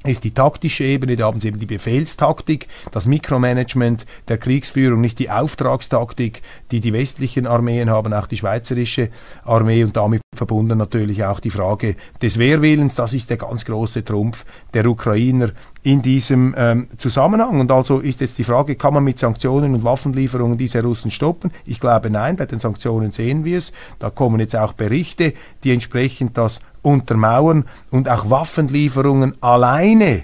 ist 0.08 0.24
die 0.24 0.32
taktische 0.32 0.84
Ebene, 0.84 1.16
da 1.16 1.26
haben 1.26 1.40
sie 1.40 1.50
eben 1.50 1.60
die 1.60 1.66
Befehlstaktik, 1.66 2.68
das 2.92 3.06
Mikromanagement 3.06 4.06
der 4.28 4.38
Kriegsführung, 4.38 5.02
nicht 5.02 5.20
die 5.20 5.30
Auftragstaktik, 5.30 6.42
die 6.72 6.80
die 6.80 6.94
westlichen 6.94 7.48
Armeen 7.48 7.90
haben, 7.90 8.14
auch 8.14 8.28
die 8.28 8.38
schweizerische 8.38 9.10
Armee 9.44 9.84
und 9.84 9.96
damit 9.96 10.22
verbunden 10.36 10.78
natürlich 10.78 11.26
auch 11.26 11.40
die 11.40 11.50
Frage 11.50 11.96
des 12.22 12.38
Wehrwillens, 12.38 12.96
das 12.96 13.14
ist 13.14 13.30
der 13.30 13.38
ganz 13.38 13.66
große 13.66 14.06
Trumpf 14.06 14.46
der 14.74 14.86
Ukrainer 14.86 15.52
in 15.84 16.02
diesem 16.02 16.54
ähm, 16.58 16.88
Zusammenhang. 16.98 17.60
Und 17.60 17.72
also 17.72 18.00
ist 18.00 18.22
jetzt 18.22 18.38
die 18.38 18.44
Frage, 18.44 18.76
kann 18.76 18.94
man 18.94 19.04
mit 19.04 19.20
Sanktionen 19.20 19.74
und 19.74 19.84
Waffenlieferungen 19.84 20.58
diese 20.58 20.84
Russen 20.84 21.12
stoppen? 21.12 21.52
Ich 21.66 21.80
glaube 21.80 22.10
nein, 22.10 22.36
bei 22.36 22.46
den 22.46 22.60
Sanktionen 22.60 23.12
sehen 23.12 23.46
wir 23.46 23.58
es. 23.58 23.74
Da 24.00 24.10
kommen 24.10 24.40
jetzt 24.40 24.56
auch 24.56 24.74
Berichte, 24.74 25.34
die 25.64 25.72
entsprechend 25.72 26.38
das 26.38 26.60
untermauern 26.88 27.66
und 27.92 28.08
auch 28.08 28.30
Waffenlieferungen 28.30 29.36
alleine 29.42 30.24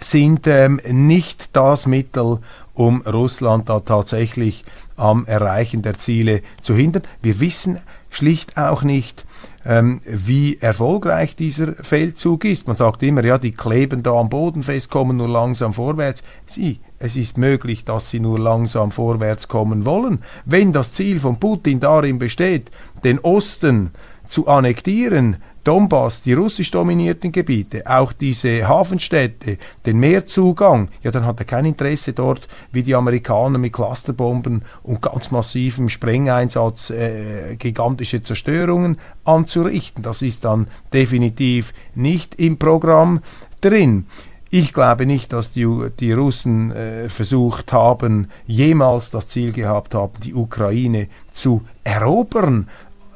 sind 0.00 0.46
ähm, 0.46 0.80
nicht 0.90 1.50
das 1.54 1.86
Mittel, 1.86 2.40
um 2.74 3.02
Russland 3.02 3.68
da 3.68 3.80
tatsächlich 3.80 4.64
am 4.96 5.26
Erreichen 5.26 5.82
der 5.82 5.94
Ziele 5.94 6.42
zu 6.62 6.74
hindern. 6.74 7.02
Wir 7.22 7.38
wissen 7.38 7.78
schlicht 8.08 8.56
auch 8.56 8.82
nicht, 8.82 9.24
ähm, 9.64 10.00
wie 10.04 10.58
erfolgreich 10.58 11.36
dieser 11.36 11.74
Feldzug 11.74 12.44
ist. 12.44 12.66
Man 12.66 12.76
sagt 12.76 13.02
immer, 13.02 13.24
ja, 13.24 13.38
die 13.38 13.52
kleben 13.52 14.02
da 14.02 14.12
am 14.12 14.28
Boden 14.28 14.62
fest, 14.62 14.90
kommen 14.90 15.18
nur 15.18 15.28
langsam 15.28 15.74
vorwärts. 15.74 16.24
Sie, 16.46 16.80
es 16.98 17.14
ist 17.14 17.38
möglich, 17.38 17.84
dass 17.84 18.10
sie 18.10 18.20
nur 18.20 18.38
langsam 18.38 18.90
vorwärts 18.90 19.46
kommen 19.48 19.84
wollen. 19.84 20.24
Wenn 20.44 20.72
das 20.72 20.92
Ziel 20.92 21.20
von 21.20 21.38
Putin 21.38 21.78
darin 21.78 22.18
besteht, 22.18 22.70
den 23.04 23.20
Osten 23.20 23.92
zu 24.30 24.46
annektieren, 24.46 25.36
Donbass, 25.64 26.22
die 26.22 26.32
russisch 26.32 26.70
dominierten 26.70 27.32
Gebiete, 27.32 27.82
auch 27.84 28.14
diese 28.14 28.66
Hafenstädte, 28.66 29.58
den 29.84 29.98
Meerzugang, 29.98 30.88
ja, 31.02 31.10
dann 31.10 31.26
hat 31.26 31.38
er 31.38 31.44
kein 31.44 31.66
Interesse 31.66 32.14
dort, 32.14 32.48
wie 32.72 32.82
die 32.82 32.94
Amerikaner 32.94 33.58
mit 33.58 33.74
Clusterbomben 33.74 34.62
und 34.82 35.02
ganz 35.02 35.30
massivem 35.30 35.90
Sprengeinsatz 35.90 36.88
äh, 36.88 37.56
gigantische 37.56 38.22
Zerstörungen 38.22 38.98
anzurichten. 39.24 40.02
Das 40.02 40.22
ist 40.22 40.46
dann 40.46 40.66
definitiv 40.94 41.74
nicht 41.94 42.36
im 42.36 42.56
Programm 42.56 43.20
drin. 43.60 44.06
Ich 44.48 44.72
glaube 44.72 45.04
nicht, 45.04 45.32
dass 45.32 45.52
die, 45.52 45.68
die 46.00 46.12
Russen 46.12 46.72
äh, 46.72 47.08
versucht 47.10 47.72
haben, 47.72 48.28
jemals 48.46 49.10
das 49.10 49.28
Ziel 49.28 49.52
gehabt 49.52 49.94
haben, 49.94 50.14
die 50.24 50.34
Ukraine 50.34 51.08
zu 51.32 51.62
erobern 51.84 52.68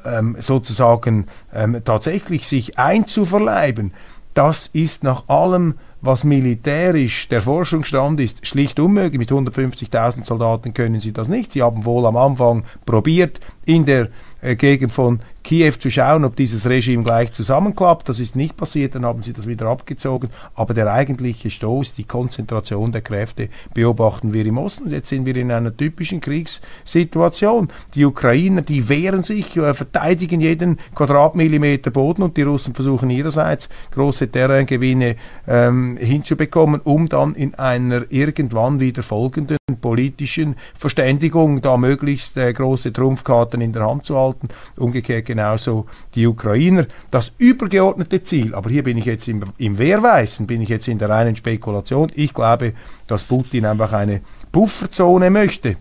ähm, 0.05 0.37
sozusagen 0.39 1.27
ähm, 1.53 1.81
tatsächlich 1.83 2.47
sich 2.47 2.77
einzuverleiben, 2.77 3.93
das 4.33 4.67
ist 4.67 5.03
nach 5.03 5.29
allem, 5.29 5.75
was 6.05 6.23
militärisch 6.23 7.27
der 7.29 7.41
Forschungsstand 7.41 8.19
ist, 8.19 8.45
schlicht 8.45 8.79
unmöglich. 8.79 9.19
Mit 9.19 9.31
150.000 9.31 10.25
Soldaten 10.25 10.73
können 10.73 10.99
sie 10.99 11.13
das 11.13 11.27
nicht. 11.27 11.51
Sie 11.51 11.61
haben 11.61 11.85
wohl 11.85 12.05
am 12.05 12.17
Anfang 12.17 12.63
probiert, 12.85 13.39
in 13.65 13.85
der 13.85 14.09
äh, 14.41 14.55
Gegend 14.55 14.91
von 14.91 15.19
Kiew 15.43 15.73
zu 15.77 15.91
schauen, 15.91 16.25
ob 16.25 16.35
dieses 16.35 16.67
Regime 16.67 17.03
gleich 17.03 17.31
zusammenklappt. 17.31 18.09
Das 18.09 18.19
ist 18.19 18.35
nicht 18.35 18.57
passiert, 18.57 18.95
dann 18.95 19.05
haben 19.05 19.21
sie 19.21 19.31
das 19.31 19.47
wieder 19.47 19.67
abgezogen. 19.67 20.29
Aber 20.55 20.73
der 20.73 20.91
eigentliche 20.91 21.51
Stoß, 21.51 21.93
die 21.93 22.03
Konzentration 22.03 22.91
der 22.91 23.01
Kräfte 23.01 23.49
beobachten 23.73 24.33
wir 24.33 24.45
im 24.45 24.57
Osten. 24.57 24.89
Jetzt 24.89 25.09
sind 25.09 25.25
wir 25.25 25.35
in 25.35 25.51
einer 25.51 25.75
typischen 25.75 26.19
Kriegssituation. 26.19 27.69
Die 27.93 28.05
Ukrainer, 28.05 28.63
die 28.63 28.89
wehren 28.89 29.21
sich, 29.21 29.55
äh, 29.55 29.75
verteidigen 29.75 30.41
jeden 30.41 30.79
Quadratmillimeter 30.95 31.91
Boden 31.91 32.23
und 32.23 32.37
die 32.37 32.43
Russen 32.43 32.73
versuchen 32.73 33.11
ihrerseits 33.11 33.69
große 33.91 34.31
Terraingewinne 34.31 35.15
ähm, 35.47 35.94
hinzubekommen, 35.97 36.81
um 36.81 37.09
dann 37.09 37.35
in 37.35 37.55
einer 37.55 38.03
irgendwann 38.09 38.79
wieder 38.79 39.03
folgenden 39.03 39.57
politischen 39.81 40.55
Verständigung 40.77 41.61
da 41.61 41.77
möglichst 41.77 42.37
äh, 42.37 42.51
große 42.53 42.93
Trumpfkarten 42.93 43.61
in 43.61 43.73
der 43.73 43.87
Hand 43.87 44.05
zu 44.05 44.17
halten. 44.17 44.49
Umgekehrt 44.77 45.25
genauso 45.25 45.85
die 46.15 46.27
Ukrainer. 46.27 46.85
Das 47.11 47.33
übergeordnete 47.37 48.23
Ziel, 48.23 48.55
aber 48.55 48.69
hier 48.69 48.83
bin 48.83 48.97
ich 48.97 49.05
jetzt 49.05 49.27
im, 49.27 49.43
im 49.57 49.77
Wehrweißen, 49.77 50.47
bin 50.47 50.61
ich 50.61 50.69
jetzt 50.69 50.87
in 50.87 50.99
der 50.99 51.09
reinen 51.09 51.35
Spekulation. 51.35 52.11
Ich 52.15 52.33
glaube, 52.33 52.73
dass 53.07 53.23
Putin 53.23 53.65
einfach 53.65 53.93
eine 53.93 54.21
Pufferzone 54.51 55.29
möchte. 55.29 55.77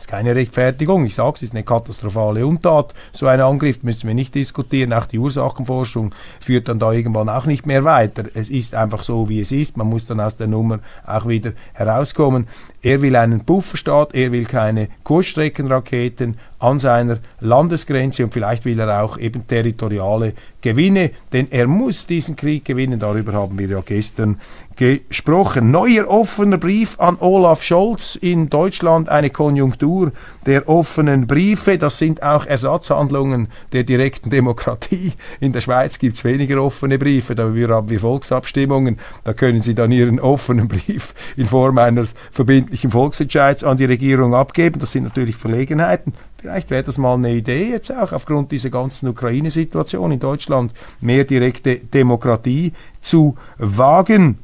Das 0.00 0.06
ist 0.06 0.12
keine 0.12 0.34
Rechtfertigung. 0.34 1.04
Ich 1.04 1.14
sage 1.14 1.34
es, 1.36 1.42
ist 1.42 1.52
eine 1.52 1.62
katastrophale 1.62 2.46
Untat. 2.46 2.94
So 3.12 3.26
ein 3.26 3.38
Angriff 3.42 3.82
müssen 3.82 4.06
wir 4.08 4.14
nicht 4.14 4.34
diskutieren. 4.34 4.94
Auch 4.94 5.04
die 5.04 5.18
Ursachenforschung 5.18 6.14
führt 6.40 6.68
dann 6.68 6.78
da 6.78 6.90
irgendwann 6.90 7.28
auch 7.28 7.44
nicht 7.44 7.66
mehr 7.66 7.84
weiter. 7.84 8.24
Es 8.32 8.48
ist 8.48 8.74
einfach 8.74 9.04
so, 9.04 9.28
wie 9.28 9.42
es 9.42 9.52
ist. 9.52 9.76
Man 9.76 9.88
muss 9.88 10.06
dann 10.06 10.20
aus 10.20 10.38
der 10.38 10.46
Nummer 10.46 10.78
auch 11.06 11.28
wieder 11.28 11.52
herauskommen. 11.74 12.48
Er 12.80 13.02
will 13.02 13.14
einen 13.14 13.44
Pufferstaat, 13.44 14.14
er 14.14 14.32
will 14.32 14.46
keine 14.46 14.88
Kurzstreckenraketen 15.04 16.38
an 16.60 16.78
seiner 16.78 17.18
Landesgrenze 17.40 18.22
und 18.22 18.32
vielleicht 18.32 18.64
will 18.64 18.78
er 18.78 19.02
auch 19.02 19.18
eben 19.18 19.46
territoriale 19.46 20.34
Gewinne, 20.60 21.10
denn 21.32 21.48
er 21.50 21.66
muss 21.66 22.06
diesen 22.06 22.36
Krieg 22.36 22.66
gewinnen. 22.66 23.00
Darüber 23.00 23.32
haben 23.32 23.58
wir 23.58 23.68
ja 23.68 23.80
gestern 23.80 24.38
gesprochen. 24.76 25.70
Neuer 25.70 26.08
offener 26.08 26.58
Brief 26.58 26.98
an 27.00 27.16
Olaf 27.20 27.62
Scholz 27.62 28.16
in 28.16 28.48
Deutschland, 28.50 29.08
eine 29.08 29.30
Konjunktur 29.30 30.12
der 30.46 30.68
offenen 30.68 31.26
Briefe. 31.26 31.78
Das 31.78 31.98
sind 31.98 32.22
auch 32.22 32.46
Ersatzhandlungen 32.46 33.48
der 33.72 33.84
direkten 33.84 34.30
Demokratie. 34.30 35.12
In 35.40 35.52
der 35.52 35.60
Schweiz 35.60 35.98
gibt 35.98 36.16
es 36.16 36.24
weniger 36.24 36.62
offene 36.62 36.98
Briefe, 36.98 37.34
da 37.34 37.44
haben 37.44 37.88
wir 37.90 38.00
Volksabstimmungen. 38.00 38.98
Da 39.24 39.32
können 39.32 39.60
Sie 39.60 39.74
dann 39.74 39.92
Ihren 39.92 40.20
offenen 40.20 40.68
Brief 40.68 41.14
in 41.36 41.46
Form 41.46 41.78
eines 41.78 42.14
verbindlichen 42.30 42.90
Volksentscheids 42.90 43.64
an 43.64 43.76
die 43.76 43.86
Regierung 43.86 44.34
abgeben. 44.34 44.80
Das 44.80 44.92
sind 44.92 45.04
natürlich 45.04 45.36
Verlegenheiten. 45.36 46.14
Vielleicht 46.40 46.70
wäre 46.70 46.82
das 46.82 46.96
mal 46.96 47.14
eine 47.14 47.32
Idee 47.32 47.68
jetzt 47.68 47.92
auch 47.92 48.12
aufgrund 48.12 48.50
dieser 48.50 48.70
ganzen 48.70 49.08
Ukraine-Situation 49.08 50.10
in 50.10 50.20
Deutschland, 50.20 50.72
mehr 51.02 51.24
direkte 51.24 51.76
Demokratie 51.78 52.72
zu 53.02 53.36
wagen. 53.58 54.38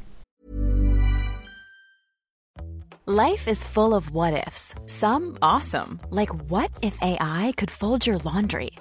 Life 3.07 3.49
is 3.49 3.65
full 3.65 3.95
of 3.95 4.11
what 4.11 4.35
ifs. 4.47 4.75
Some 4.87 5.38
awesome, 5.41 6.00
like 6.11 6.35
what 6.50 6.71
if 6.83 6.99
AI 7.00 7.55
could 7.57 7.71
fold 7.71 8.07
your 8.07 8.19
laundry? 8.19 8.73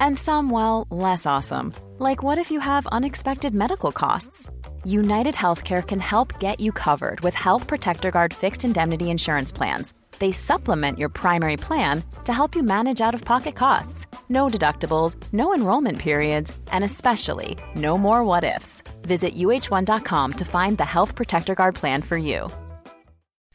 And 0.00 0.18
some, 0.18 0.50
well, 0.50 0.86
less 0.90 1.26
awesome, 1.26 1.72
like 1.98 2.24
what 2.24 2.38
if 2.38 2.50
you 2.50 2.58
have 2.60 2.88
unexpected 2.88 3.54
medical 3.54 3.92
costs? 3.92 4.50
United 4.84 5.34
Healthcare 5.36 5.86
can 5.86 6.00
help 6.00 6.40
get 6.40 6.58
you 6.58 6.72
covered 6.72 7.20
with 7.20 7.34
Health 7.34 7.68
Protector 7.68 8.10
Guard 8.10 8.34
fixed 8.34 8.64
indemnity 8.64 9.10
insurance 9.10 9.52
plans 9.52 9.94
They 10.18 10.32
supplement 10.32 10.98
your 10.98 11.08
primary 11.08 11.56
plan 11.56 12.02
to 12.24 12.32
help 12.32 12.54
you 12.54 12.62
manage 12.62 13.00
out 13.00 13.14
of 13.14 13.24
pocket 13.24 13.54
costs. 13.54 14.06
No 14.28 14.48
deductibles, 14.48 15.16
no 15.32 15.54
enrollment 15.54 15.98
periods, 15.98 16.58
and 16.72 16.84
especially 16.84 17.56
no 17.76 17.98
more 17.98 18.24
what 18.24 18.44
ifs. 18.44 18.82
Visit 19.02 19.36
uh1.com 19.36 20.32
to 20.32 20.44
find 20.44 20.78
the 20.78 20.84
Health 20.84 21.14
Protector 21.14 21.54
Guard 21.54 21.74
plan 21.74 22.02
for 22.02 22.16
you. 22.16 22.48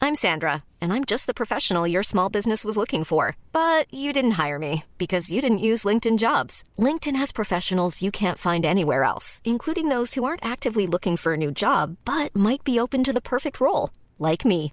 I'm 0.02 0.14
Sandra, 0.14 0.64
and 0.80 0.94
I'm 0.94 1.04
just 1.04 1.26
the 1.26 1.34
professional 1.34 1.86
your 1.86 2.02
small 2.02 2.30
business 2.30 2.64
was 2.64 2.78
looking 2.78 3.04
for. 3.04 3.36
But 3.52 3.92
you 3.92 4.14
didn't 4.14 4.42
hire 4.42 4.58
me 4.58 4.84
because 4.96 5.30
you 5.30 5.42
didn't 5.42 5.66
use 5.70 5.84
LinkedIn 5.84 6.18
jobs. 6.18 6.64
LinkedIn 6.78 7.16
has 7.16 7.32
professionals 7.32 8.00
you 8.00 8.10
can't 8.10 8.38
find 8.38 8.64
anywhere 8.64 9.04
else, 9.04 9.42
including 9.44 9.88
those 9.88 10.14
who 10.14 10.24
aren't 10.24 10.44
actively 10.44 10.86
looking 10.86 11.18
for 11.18 11.34
a 11.34 11.36
new 11.36 11.50
job 11.50 11.96
but 12.04 12.34
might 12.34 12.64
be 12.64 12.80
open 12.80 13.04
to 13.04 13.12
the 13.12 13.20
perfect 13.20 13.60
role, 13.60 13.90
like 14.18 14.44
me. 14.46 14.72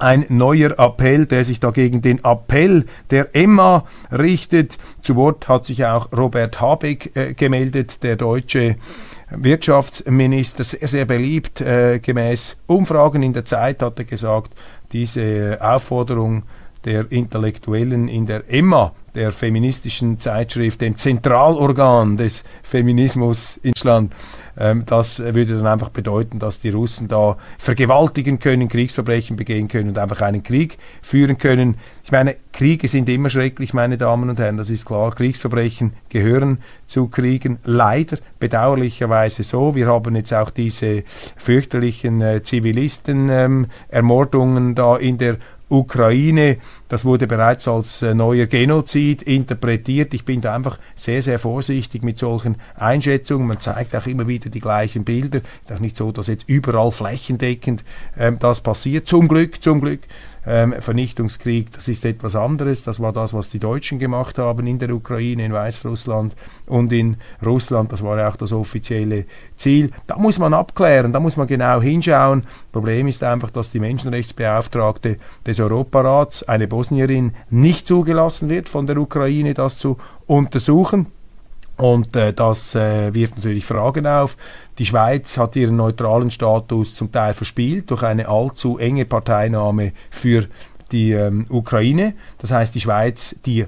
Ein 0.00 0.26
neuer 0.28 0.78
Appell, 0.78 1.26
der 1.26 1.44
sich 1.44 1.58
dagegen 1.58 2.02
den 2.02 2.24
Appell 2.24 2.86
der 3.10 3.34
Emma 3.34 3.84
richtet. 4.12 4.78
Zu 5.02 5.16
Wort 5.16 5.48
hat 5.48 5.66
sich 5.66 5.84
auch 5.84 6.12
Robert 6.12 6.60
Habeck 6.60 7.16
äh, 7.16 7.34
gemeldet, 7.34 8.04
der 8.04 8.14
deutsche 8.14 8.76
Wirtschaftsminister 9.30 10.62
sehr, 10.62 10.86
sehr 10.86 11.04
beliebt. 11.04 11.60
Äh, 11.60 11.98
gemäß 11.98 12.56
Umfragen 12.68 13.24
in 13.24 13.32
der 13.32 13.44
Zeit 13.44 13.82
hat 13.82 13.98
er 13.98 14.04
gesagt, 14.04 14.52
diese 14.92 15.58
Aufforderung 15.60 16.44
der 16.84 17.10
Intellektuellen 17.10 18.06
in 18.06 18.26
der 18.26 18.44
Emma, 18.48 18.92
der 19.16 19.32
feministischen 19.32 20.20
Zeitschrift, 20.20 20.80
dem 20.80 20.96
Zentralorgan 20.96 22.16
des 22.16 22.44
Feminismus 22.62 23.56
in 23.58 23.72
Deutschland, 23.72 24.12
das 24.86 25.20
würde 25.20 25.56
dann 25.56 25.66
einfach 25.66 25.90
bedeuten, 25.90 26.40
dass 26.40 26.58
die 26.58 26.70
Russen 26.70 27.06
da 27.06 27.36
vergewaltigen 27.58 28.40
können, 28.40 28.68
Kriegsverbrechen 28.68 29.36
begehen 29.36 29.68
können 29.68 29.90
und 29.90 29.98
einfach 29.98 30.20
einen 30.20 30.42
Krieg 30.42 30.78
führen 31.00 31.38
können. 31.38 31.76
Ich 32.02 32.10
meine, 32.10 32.34
Kriege 32.52 32.88
sind 32.88 33.08
immer 33.08 33.30
schrecklich, 33.30 33.72
meine 33.72 33.98
Damen 33.98 34.30
und 34.30 34.40
Herren, 34.40 34.56
das 34.56 34.70
ist 34.70 34.84
klar. 34.84 35.14
Kriegsverbrechen 35.14 35.92
gehören 36.08 36.58
zu 36.86 37.06
Kriegen, 37.06 37.58
leider 37.64 38.18
bedauerlicherweise 38.40 39.44
so. 39.44 39.76
Wir 39.76 39.86
haben 39.86 40.16
jetzt 40.16 40.34
auch 40.34 40.50
diese 40.50 41.04
fürchterlichen 41.36 42.20
äh, 42.20 42.42
Zivilisten-Ermordungen 42.42 44.68
ähm, 44.68 44.74
da 44.74 44.96
in 44.96 45.18
der 45.18 45.36
Ukraine. 45.68 46.56
Das 46.88 47.04
wurde 47.04 47.26
bereits 47.26 47.68
als 47.68 48.02
äh, 48.02 48.14
neuer 48.14 48.46
Genozid 48.46 49.22
interpretiert. 49.22 50.14
Ich 50.14 50.24
bin 50.24 50.40
da 50.40 50.54
einfach 50.54 50.78
sehr, 50.94 51.22
sehr 51.22 51.38
vorsichtig 51.38 52.02
mit 52.02 52.18
solchen 52.18 52.56
Einschätzungen. 52.76 53.46
Man 53.46 53.60
zeigt 53.60 53.94
auch 53.94 54.06
immer 54.06 54.26
wieder 54.26 54.48
die 54.50 54.60
gleichen 54.60 55.04
Bilder. 55.04 55.40
Ist 55.62 55.72
auch 55.72 55.80
nicht 55.80 55.96
so, 55.96 56.12
dass 56.12 56.26
jetzt 56.28 56.48
überall 56.48 56.90
flächendeckend 56.90 57.84
ähm, 58.18 58.38
das 58.38 58.62
passiert. 58.62 59.06
Zum 59.06 59.28
Glück, 59.28 59.62
zum 59.62 59.80
Glück 59.80 60.00
ähm, 60.48 60.74
Vernichtungskrieg, 60.80 61.70
das 61.72 61.88
ist 61.88 62.06
etwas 62.06 62.34
anderes. 62.34 62.82
Das 62.82 63.00
war 63.00 63.12
das, 63.12 63.34
was 63.34 63.50
die 63.50 63.58
Deutschen 63.58 63.98
gemacht 63.98 64.38
haben 64.38 64.66
in 64.66 64.78
der 64.78 64.90
Ukraine, 64.94 65.44
in 65.44 65.52
Weißrussland 65.52 66.34
und 66.64 66.90
in 66.90 67.18
Russland. 67.44 67.92
Das 67.92 68.02
war 68.02 68.16
ja 68.18 68.30
auch 68.30 68.36
das 68.36 68.52
offizielle 68.52 69.26
Ziel. 69.56 69.90
Da 70.06 70.16
muss 70.16 70.38
man 70.38 70.54
abklären, 70.54 71.12
da 71.12 71.20
muss 71.20 71.36
man 71.36 71.46
genau 71.46 71.82
hinschauen. 71.82 72.44
Problem 72.72 73.08
ist 73.08 73.22
einfach, 73.22 73.50
dass 73.50 73.70
die 73.72 73.80
Menschenrechtsbeauftragte 73.80 75.18
des 75.46 75.60
Europarats, 75.60 76.48
eine 76.48 76.66
Bosnierin, 76.66 77.34
nicht 77.50 77.86
zugelassen 77.86 78.48
wird 78.48 78.70
von 78.70 78.86
der 78.86 78.96
Ukraine, 78.96 79.52
das 79.52 79.76
zu 79.76 79.98
untersuchen. 80.26 81.08
Und 81.76 82.16
äh, 82.16 82.32
das 82.32 82.74
äh, 82.74 83.14
wirft 83.14 83.36
natürlich 83.36 83.64
Fragen 83.64 84.06
auf. 84.06 84.36
Die 84.78 84.86
Schweiz 84.86 85.36
hat 85.38 85.56
ihren 85.56 85.76
neutralen 85.76 86.30
Status 86.30 86.94
zum 86.94 87.10
Teil 87.10 87.34
verspielt 87.34 87.90
durch 87.90 88.04
eine 88.04 88.28
allzu 88.28 88.78
enge 88.78 89.04
Parteinahme 89.04 89.92
für 90.10 90.46
die 90.92 91.12
ähm, 91.12 91.46
Ukraine. 91.50 92.14
Das 92.38 92.52
heißt, 92.52 92.74
die 92.74 92.80
Schweiz, 92.80 93.34
die 93.44 93.66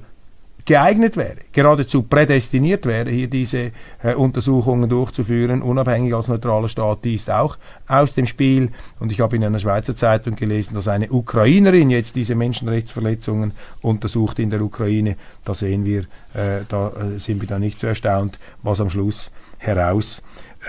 geeignet 0.64 1.16
wäre, 1.16 1.36
geradezu 1.52 2.02
prädestiniert 2.02 2.86
wäre, 2.86 3.10
hier 3.10 3.28
diese 3.28 3.72
äh, 4.02 4.14
Untersuchungen 4.14 4.88
durchzuführen, 4.88 5.62
unabhängig 5.62 6.14
als 6.14 6.28
neutraler 6.28 6.68
Staat, 6.68 7.04
die 7.04 7.14
ist 7.14 7.30
auch 7.30 7.58
aus 7.86 8.14
dem 8.14 8.26
Spiel. 8.26 8.70
Und 8.98 9.12
ich 9.12 9.20
habe 9.20 9.36
in 9.36 9.44
einer 9.44 9.58
Schweizer 9.58 9.96
Zeitung 9.96 10.36
gelesen, 10.36 10.74
dass 10.74 10.88
eine 10.88 11.10
Ukrainerin 11.10 11.90
jetzt 11.90 12.16
diese 12.16 12.34
Menschenrechtsverletzungen 12.34 13.52
untersucht 13.82 14.38
in 14.38 14.50
der 14.50 14.62
Ukraine. 14.62 15.16
Da 15.44 15.54
sehen 15.54 15.84
wir, 15.84 16.00
äh, 16.34 16.62
da 16.68 16.88
äh, 16.88 17.18
sind 17.18 17.40
wir 17.40 17.48
da 17.48 17.58
nicht 17.58 17.80
so 17.80 17.86
erstaunt, 17.86 18.38
was 18.62 18.80
am 18.80 18.90
Schluss 18.90 19.30
heraus 19.58 20.22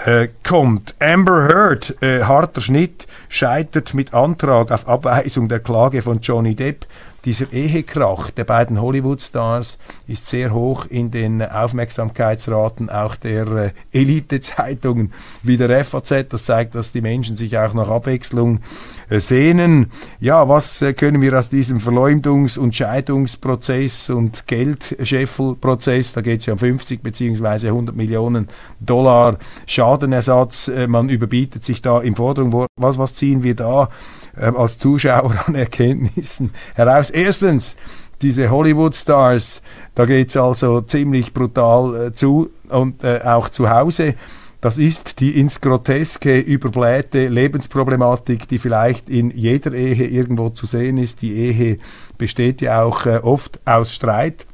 äh, 0.05 0.29
kommt. 0.43 0.95
Amber 0.99 1.47
Heard, 1.47 2.01
äh, 2.01 2.23
harter 2.23 2.61
Schnitt, 2.61 3.07
scheitert 3.29 3.93
mit 3.93 4.13
Antrag 4.13 4.71
auf 4.71 4.87
Abweisung 4.87 5.47
der 5.47 5.59
Klage 5.59 6.01
von 6.01 6.19
Johnny 6.21 6.55
Depp. 6.55 6.85
Dieser 7.25 7.53
Ehekrach 7.53 8.31
der 8.31 8.45
beiden 8.45 8.81
Hollywood-Stars 8.81 9.77
ist 10.07 10.27
sehr 10.27 10.53
hoch 10.53 10.85
in 10.89 11.11
den 11.11 11.41
Aufmerksamkeitsraten 11.41 12.89
auch 12.89 13.15
der 13.15 13.47
äh, 13.47 13.71
Elite-Zeitungen 13.91 15.13
wie 15.43 15.57
der 15.57 15.85
FAZ. 15.85 16.25
Das 16.29 16.45
zeigt, 16.45 16.75
dass 16.75 16.91
die 16.91 17.01
Menschen 17.01 17.37
sich 17.37 17.57
auch 17.57 17.73
nach 17.73 17.89
Abwechslung 17.89 18.61
äh, 19.09 19.19
sehnen. 19.19 19.91
Ja, 20.19 20.49
was 20.49 20.81
äh, 20.81 20.93
können 20.93 21.21
wir 21.21 21.37
aus 21.37 21.49
diesem 21.49 21.77
Verleumdungs- 21.77 22.57
und 22.57 22.75
Scheidungsprozess 22.75 24.09
und 24.09 24.47
Geldscheffelprozess, 24.47 26.13
da 26.13 26.21
geht 26.21 26.39
es 26.39 26.47
ja 26.47 26.53
um 26.53 26.59
50 26.59 27.03
bzw. 27.03 27.67
100 27.67 27.95
Millionen 27.95 28.47
Dollar 28.79 29.37
Schadenersatz, 29.67 30.69
äh, 30.69 30.87
man 30.87 31.09
überbietet 31.09 31.65
sich 31.65 31.81
da 31.81 32.01
im 32.01 32.15
Forderung. 32.15 32.67
Was, 32.77 32.97
was 32.97 33.13
ziehen 33.13 33.43
wir 33.43 33.55
da 33.55 33.89
äh, 34.35 34.51
als 34.55 34.77
Zuschauer 34.77 35.35
an 35.45 35.55
Erkenntnissen 35.55 36.51
heraus? 36.75 37.09
Erstens, 37.09 37.75
diese 38.21 38.49
Hollywood-Stars, 38.49 39.61
da 39.95 40.05
geht 40.05 40.29
es 40.29 40.37
also 40.37 40.81
ziemlich 40.81 41.33
brutal 41.33 42.07
äh, 42.07 42.13
zu 42.13 42.49
und 42.69 43.03
äh, 43.03 43.21
auch 43.23 43.49
zu 43.49 43.69
Hause. 43.69 44.15
Das 44.61 44.77
ist 44.77 45.19
die 45.19 45.39
ins 45.39 45.59
Groteske 45.59 46.39
überblähte 46.39 47.27
Lebensproblematik, 47.27 48.47
die 48.47 48.59
vielleicht 48.59 49.09
in 49.09 49.31
jeder 49.31 49.73
Ehe 49.73 50.07
irgendwo 50.07 50.49
zu 50.49 50.67
sehen 50.67 50.99
ist. 50.99 51.23
Die 51.23 51.33
Ehe 51.33 51.79
besteht 52.19 52.61
ja 52.61 52.83
auch 52.83 53.07
äh, 53.07 53.17
oft 53.17 53.59
aus 53.65 53.91
Streit. 53.91 54.45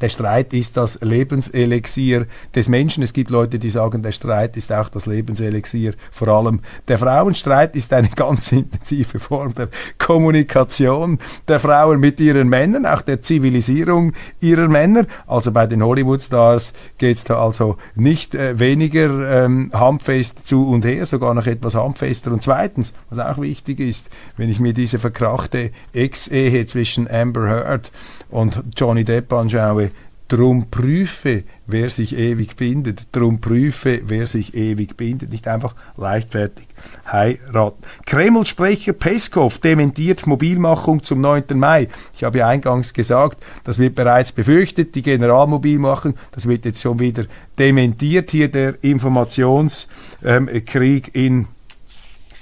Der 0.00 0.10
Streit 0.10 0.54
ist 0.54 0.76
das 0.76 1.00
Lebenselixier 1.02 2.26
des 2.54 2.68
Menschen. 2.68 3.02
Es 3.02 3.12
gibt 3.12 3.30
Leute, 3.30 3.58
die 3.58 3.70
sagen, 3.70 4.02
der 4.02 4.12
Streit 4.12 4.56
ist 4.56 4.72
auch 4.72 4.88
das 4.88 5.06
Lebenselixier 5.06 5.94
vor 6.12 6.28
allem 6.28 6.60
der 6.86 6.98
Frauen. 6.98 7.34
Streit 7.34 7.74
ist 7.74 7.92
eine 7.92 8.08
ganz 8.16 8.52
intensive 8.52 9.18
Form 9.18 9.54
der 9.54 9.68
Kommunikation 9.98 11.18
der 11.48 11.58
Frauen 11.58 11.98
mit 11.98 12.20
ihren 12.20 12.48
Männern, 12.48 12.86
auch 12.86 13.02
der 13.02 13.22
Zivilisierung 13.22 14.12
ihrer 14.40 14.68
Männer. 14.68 15.04
Also 15.26 15.50
bei 15.50 15.66
den 15.66 15.82
Hollywood-Stars 15.82 16.74
geht 16.98 17.16
es 17.16 17.24
da 17.24 17.42
also 17.42 17.76
nicht 17.96 18.36
äh, 18.36 18.56
weniger 18.58 19.44
ähm, 19.44 19.72
handfest 19.74 20.46
zu 20.46 20.68
und 20.68 20.84
her, 20.84 21.06
sogar 21.06 21.34
noch 21.34 21.46
etwas 21.46 21.74
handfester. 21.74 22.30
Und 22.30 22.44
zweitens, 22.44 22.94
was 23.10 23.18
auch 23.18 23.40
wichtig 23.40 23.80
ist, 23.80 24.10
wenn 24.36 24.48
ich 24.48 24.60
mir 24.60 24.74
diese 24.74 25.00
verkrachte 25.00 25.72
Ex-Ehe 25.92 26.66
zwischen 26.66 27.10
Amber 27.10 27.48
Heard 27.48 27.90
und 28.30 28.62
Johnny 28.76 29.04
Depp 29.04 29.32
anschaue, 29.32 29.90
Drum 30.28 30.70
prüfe, 30.70 31.42
wer 31.66 31.88
sich 31.88 32.14
ewig 32.14 32.54
bindet. 32.56 33.08
Drum 33.12 33.40
prüfe, 33.40 34.02
wer 34.04 34.26
sich 34.26 34.54
ewig 34.54 34.98
bindet. 34.98 35.32
Nicht 35.32 35.48
einfach 35.48 35.74
leichtfertig 35.96 36.66
heiraten. 37.10 37.82
Kreml-Sprecher 38.04 38.92
Peskov 38.92 39.56
dementiert 39.58 40.26
Mobilmachung 40.26 41.02
zum 41.02 41.22
9. 41.22 41.44
Mai. 41.54 41.88
Ich 42.14 42.24
habe 42.24 42.36
ja 42.38 42.48
eingangs 42.48 42.92
gesagt, 42.92 43.42
das 43.64 43.78
wird 43.78 43.94
bereits 43.94 44.32
befürchtet, 44.32 44.94
die 44.94 45.00
Generalmobilmachung. 45.02 46.12
Das 46.32 46.46
wird 46.46 46.66
jetzt 46.66 46.82
schon 46.82 46.98
wieder 46.98 47.24
dementiert. 47.58 48.30
Hier 48.30 48.48
der 48.48 48.84
Informationskrieg 48.84 51.14
in 51.14 51.48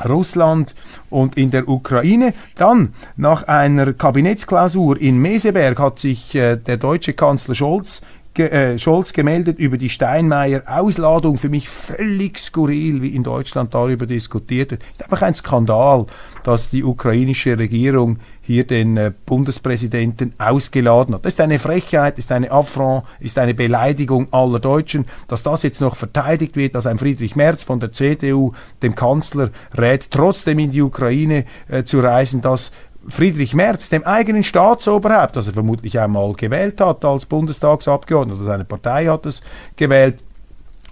Russland 0.05 0.75
und 1.11 1.37
in 1.37 1.51
der 1.51 1.69
Ukraine. 1.69 2.35
Dann, 2.57 2.95
nach 3.17 3.45
einer 3.45 3.93
Kabinettsklausur 3.93 5.01
in 5.01 5.19
Meseberg, 5.19 5.79
hat 5.79 5.99
sich 5.99 6.35
äh, 6.35 6.57
der 6.57 6.77
deutsche 6.77 7.15
Kanzler 7.15 7.55
Scholz 7.55 8.03
äh, 8.39 8.79
Scholz 8.79 9.13
gemeldet 9.13 9.59
über 9.59 9.79
die 9.79 9.89
Steinmeier-Ausladung. 9.89 11.39
Für 11.39 11.49
mich 11.49 11.69
völlig 11.69 12.39
skurril, 12.39 13.03
wie 13.03 13.09
in 13.09 13.23
Deutschland 13.23 13.75
darüber 13.75 14.07
diskutiert 14.07 14.73
wird. 14.73 14.83
Ist 14.93 15.03
einfach 15.03 15.23
ein 15.23 15.35
Skandal, 15.35 16.07
dass 16.45 16.71
die 16.71 16.85
ukrainische 16.85 17.59
Regierung 17.59 18.19
hier 18.47 18.65
den 18.65 18.97
äh, 18.97 19.13
Bundespräsidenten 19.27 20.33
ausgeladen 20.39 21.15
hat. 21.17 21.25
Das 21.25 21.33
ist 21.33 21.41
eine 21.41 21.59
Frechheit, 21.59 22.19
ist 22.19 22.31
eine 22.31 22.53
Affront, 22.53 23.05
ist 23.19 23.39
eine 23.39 23.55
Beleidigung 23.55 24.33
aller 24.33 24.61
Deutschen. 24.61 25.07
Dass 25.27 25.43
das 25.43 25.65
jetzt 25.65 25.81
noch 25.81 25.97
verteidigt 25.97 26.55
wird, 26.55 26.77
dass 26.77 26.87
ein 26.87 26.99
Friedrich 26.99 27.35
Merz 27.35 27.65
von 27.65 27.81
der 27.81 27.93
CDU 27.93 28.53
dem 28.83 28.95
Kanzler 28.95 29.51
rät, 29.77 30.11
trotzdem 30.13 30.61
in 30.61 30.71
die 30.71 30.83
Ukraine 30.83 31.45
äh, 31.69 31.83
zu 31.83 31.99
reisen, 31.99 32.41
das 32.41 32.71
Friedrich 33.09 33.55
Merz, 33.55 33.89
dem 33.89 34.05
eigenen 34.05 34.45
Staatsoberhaupt, 34.45 35.37
das 35.37 35.49
er 35.49 35.55
vermutlich 35.55 35.99
einmal 35.99 36.33
gewählt 36.35 36.81
hat 36.81 37.05
als 37.05 37.27
Bundestagsabgeordneter, 37.27 38.45
seine 38.45 38.65
Partei 38.65 39.07
hat 39.07 39.27
es 39.27 39.43
gewählt, 39.77 40.25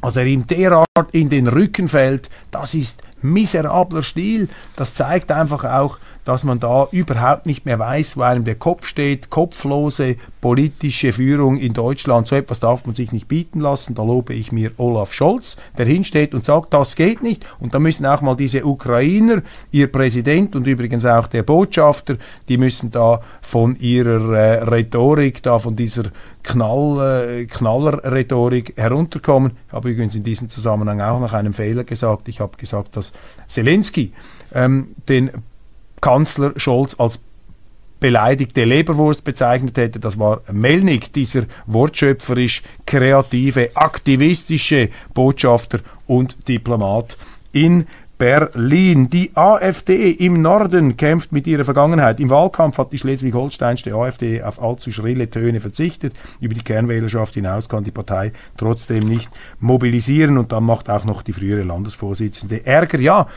als 0.00 0.16
er 0.16 0.26
ihm 0.26 0.46
derart 0.46 0.86
in 1.12 1.28
den 1.28 1.48
Rücken 1.48 1.88
fällt, 1.88 2.28
das 2.54 2.74
ist 2.74 3.02
miserabler 3.20 4.02
Stil. 4.02 4.48
Das 4.76 4.94
zeigt 4.94 5.32
einfach 5.32 5.64
auch, 5.64 5.98
dass 6.24 6.44
man 6.44 6.60
da 6.60 6.88
überhaupt 6.90 7.46
nicht 7.46 7.66
mehr 7.66 7.78
weiß, 7.78 8.16
wo 8.16 8.22
einem 8.22 8.44
der 8.44 8.54
Kopf 8.54 8.86
steht. 8.86 9.30
Kopflose 9.30 10.16
politische 10.40 11.12
Führung 11.12 11.56
in 11.56 11.72
Deutschland, 11.72 12.28
so 12.28 12.36
etwas 12.36 12.60
darf 12.60 12.84
man 12.86 12.94
sich 12.94 13.12
nicht 13.12 13.28
bieten 13.28 13.60
lassen. 13.60 13.94
Da 13.94 14.02
lobe 14.02 14.34
ich 14.34 14.52
mir 14.52 14.72
Olaf 14.76 15.12
Scholz, 15.12 15.56
der 15.78 15.86
hinsteht 15.86 16.34
und 16.34 16.44
sagt, 16.44 16.74
das 16.74 16.96
geht 16.96 17.22
nicht. 17.22 17.46
Und 17.60 17.74
da 17.74 17.78
müssen 17.78 18.06
auch 18.06 18.20
mal 18.20 18.36
diese 18.36 18.64
Ukrainer, 18.64 19.42
ihr 19.70 19.90
Präsident 19.90 20.54
und 20.56 20.66
übrigens 20.66 21.04
auch 21.04 21.26
der 21.26 21.42
Botschafter, 21.42 22.16
die 22.48 22.58
müssen 22.58 22.90
da 22.90 23.20
von 23.42 23.76
ihrer 23.76 24.34
äh, 24.34 24.62
Rhetorik, 24.64 25.42
da 25.42 25.58
von 25.58 25.76
dieser 25.76 26.04
Knall, 26.42 27.40
äh, 27.40 27.46
Knallerrhetorik 27.46 28.74
herunterkommen. 28.76 29.52
Ich 29.66 29.72
habe 29.72 29.90
übrigens 29.90 30.14
in 30.14 30.24
diesem 30.24 30.50
Zusammenhang 30.50 31.00
auch 31.00 31.20
nach 31.20 31.32
einem 31.32 31.54
Fehler 31.54 31.84
gesagt. 31.84 32.28
Ich 32.28 32.40
habe 32.44 32.56
gesagt, 32.56 32.96
dass 32.96 33.12
Zelensky 33.48 34.12
ähm, 34.54 34.94
den 35.08 35.30
Kanzler 36.00 36.52
Scholz 36.56 36.94
als 36.98 37.18
beleidigte 38.00 38.64
Leberwurst 38.64 39.24
bezeichnet 39.24 39.78
hätte. 39.78 39.98
Das 39.98 40.18
war 40.18 40.42
Melnik, 40.52 41.12
dieser 41.14 41.44
wortschöpferisch 41.66 42.62
kreative, 42.86 43.70
aktivistische 43.74 44.90
Botschafter 45.14 45.80
und 46.06 46.48
Diplomat 46.48 47.16
in 47.52 47.86
Berlin. 48.18 49.10
Die 49.10 49.32
AfD 49.34 50.10
im 50.10 50.40
Norden 50.40 50.96
kämpft 50.96 51.32
mit 51.32 51.46
ihrer 51.46 51.64
Vergangenheit. 51.64 52.20
Im 52.20 52.30
Wahlkampf 52.30 52.78
hat 52.78 52.92
die 52.92 52.98
schleswig-holsteinische 52.98 53.94
AfD 53.94 54.42
auf 54.42 54.62
allzu 54.62 54.92
schrille 54.92 55.28
Töne 55.30 55.60
verzichtet. 55.60 56.14
Über 56.40 56.54
die 56.54 56.62
Kernwählerschaft 56.62 57.34
hinaus 57.34 57.68
kann 57.68 57.84
die 57.84 57.90
Partei 57.90 58.32
trotzdem 58.56 59.08
nicht 59.08 59.30
mobilisieren 59.58 60.38
und 60.38 60.52
dann 60.52 60.64
macht 60.64 60.90
auch 60.90 61.04
noch 61.04 61.22
die 61.22 61.32
frühere 61.32 61.62
Landesvorsitzende 61.62 62.64
Ärger. 62.66 63.00
Ja, 63.00 63.28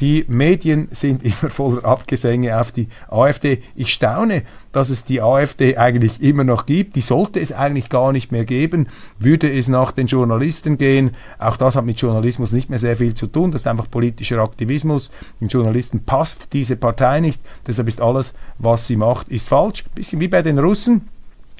die 0.00 0.24
Medien 0.28 0.88
sind 0.90 1.24
immer 1.24 1.50
voller 1.50 1.84
Abgesänge 1.84 2.60
auf 2.60 2.72
die 2.72 2.88
AfD. 3.08 3.62
Ich 3.74 3.92
staune, 3.92 4.42
dass 4.72 4.90
es 4.90 5.04
die 5.04 5.20
AfD 5.20 5.76
eigentlich 5.76 6.22
immer 6.22 6.44
noch 6.44 6.66
gibt. 6.66 6.96
Die 6.96 7.00
sollte 7.00 7.40
es 7.40 7.52
eigentlich 7.52 7.88
gar 7.88 8.12
nicht 8.12 8.30
mehr 8.32 8.44
geben. 8.44 8.88
Würde 9.18 9.52
es 9.52 9.68
nach 9.68 9.92
den 9.92 10.06
Journalisten 10.06 10.78
gehen, 10.78 11.14
auch 11.38 11.56
das 11.56 11.76
hat 11.76 11.84
mit 11.84 12.00
Journalismus 12.00 12.52
nicht 12.52 12.70
mehr 12.70 12.78
sehr 12.78 12.96
viel 12.96 13.14
zu 13.14 13.26
tun. 13.26 13.50
Das 13.50 13.62
ist 13.62 13.66
einfach 13.66 13.90
politischer 13.90 14.38
Aktivismus. 14.38 15.10
Den 15.40 15.48
Journalisten 15.48 16.04
passt 16.04 16.52
diese 16.52 16.76
Partei 16.76 17.20
nicht. 17.20 17.40
Deshalb 17.66 17.88
ist 17.88 18.00
alles, 18.00 18.34
was 18.58 18.86
sie 18.86 18.96
macht, 18.96 19.28
ist 19.28 19.48
falsch. 19.48 19.84
Ein 19.84 19.94
bisschen 19.94 20.20
wie 20.20 20.28
bei 20.28 20.42
den 20.42 20.58
Russen 20.58 21.08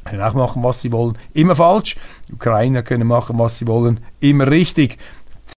können 0.09 0.23
auch 0.23 0.35
machen, 0.35 0.63
was 0.63 0.81
sie 0.81 0.93
wollen, 0.93 1.19
immer 1.35 1.57
falsch. 1.57 1.97
Die 2.29 2.35
Ukrainer 2.35 2.83
können 2.83 3.07
machen, 3.07 3.39
was 3.39 3.59
sie 3.59 3.67
wollen, 3.67 4.01
immer 4.21 4.51
richtig 4.51 4.99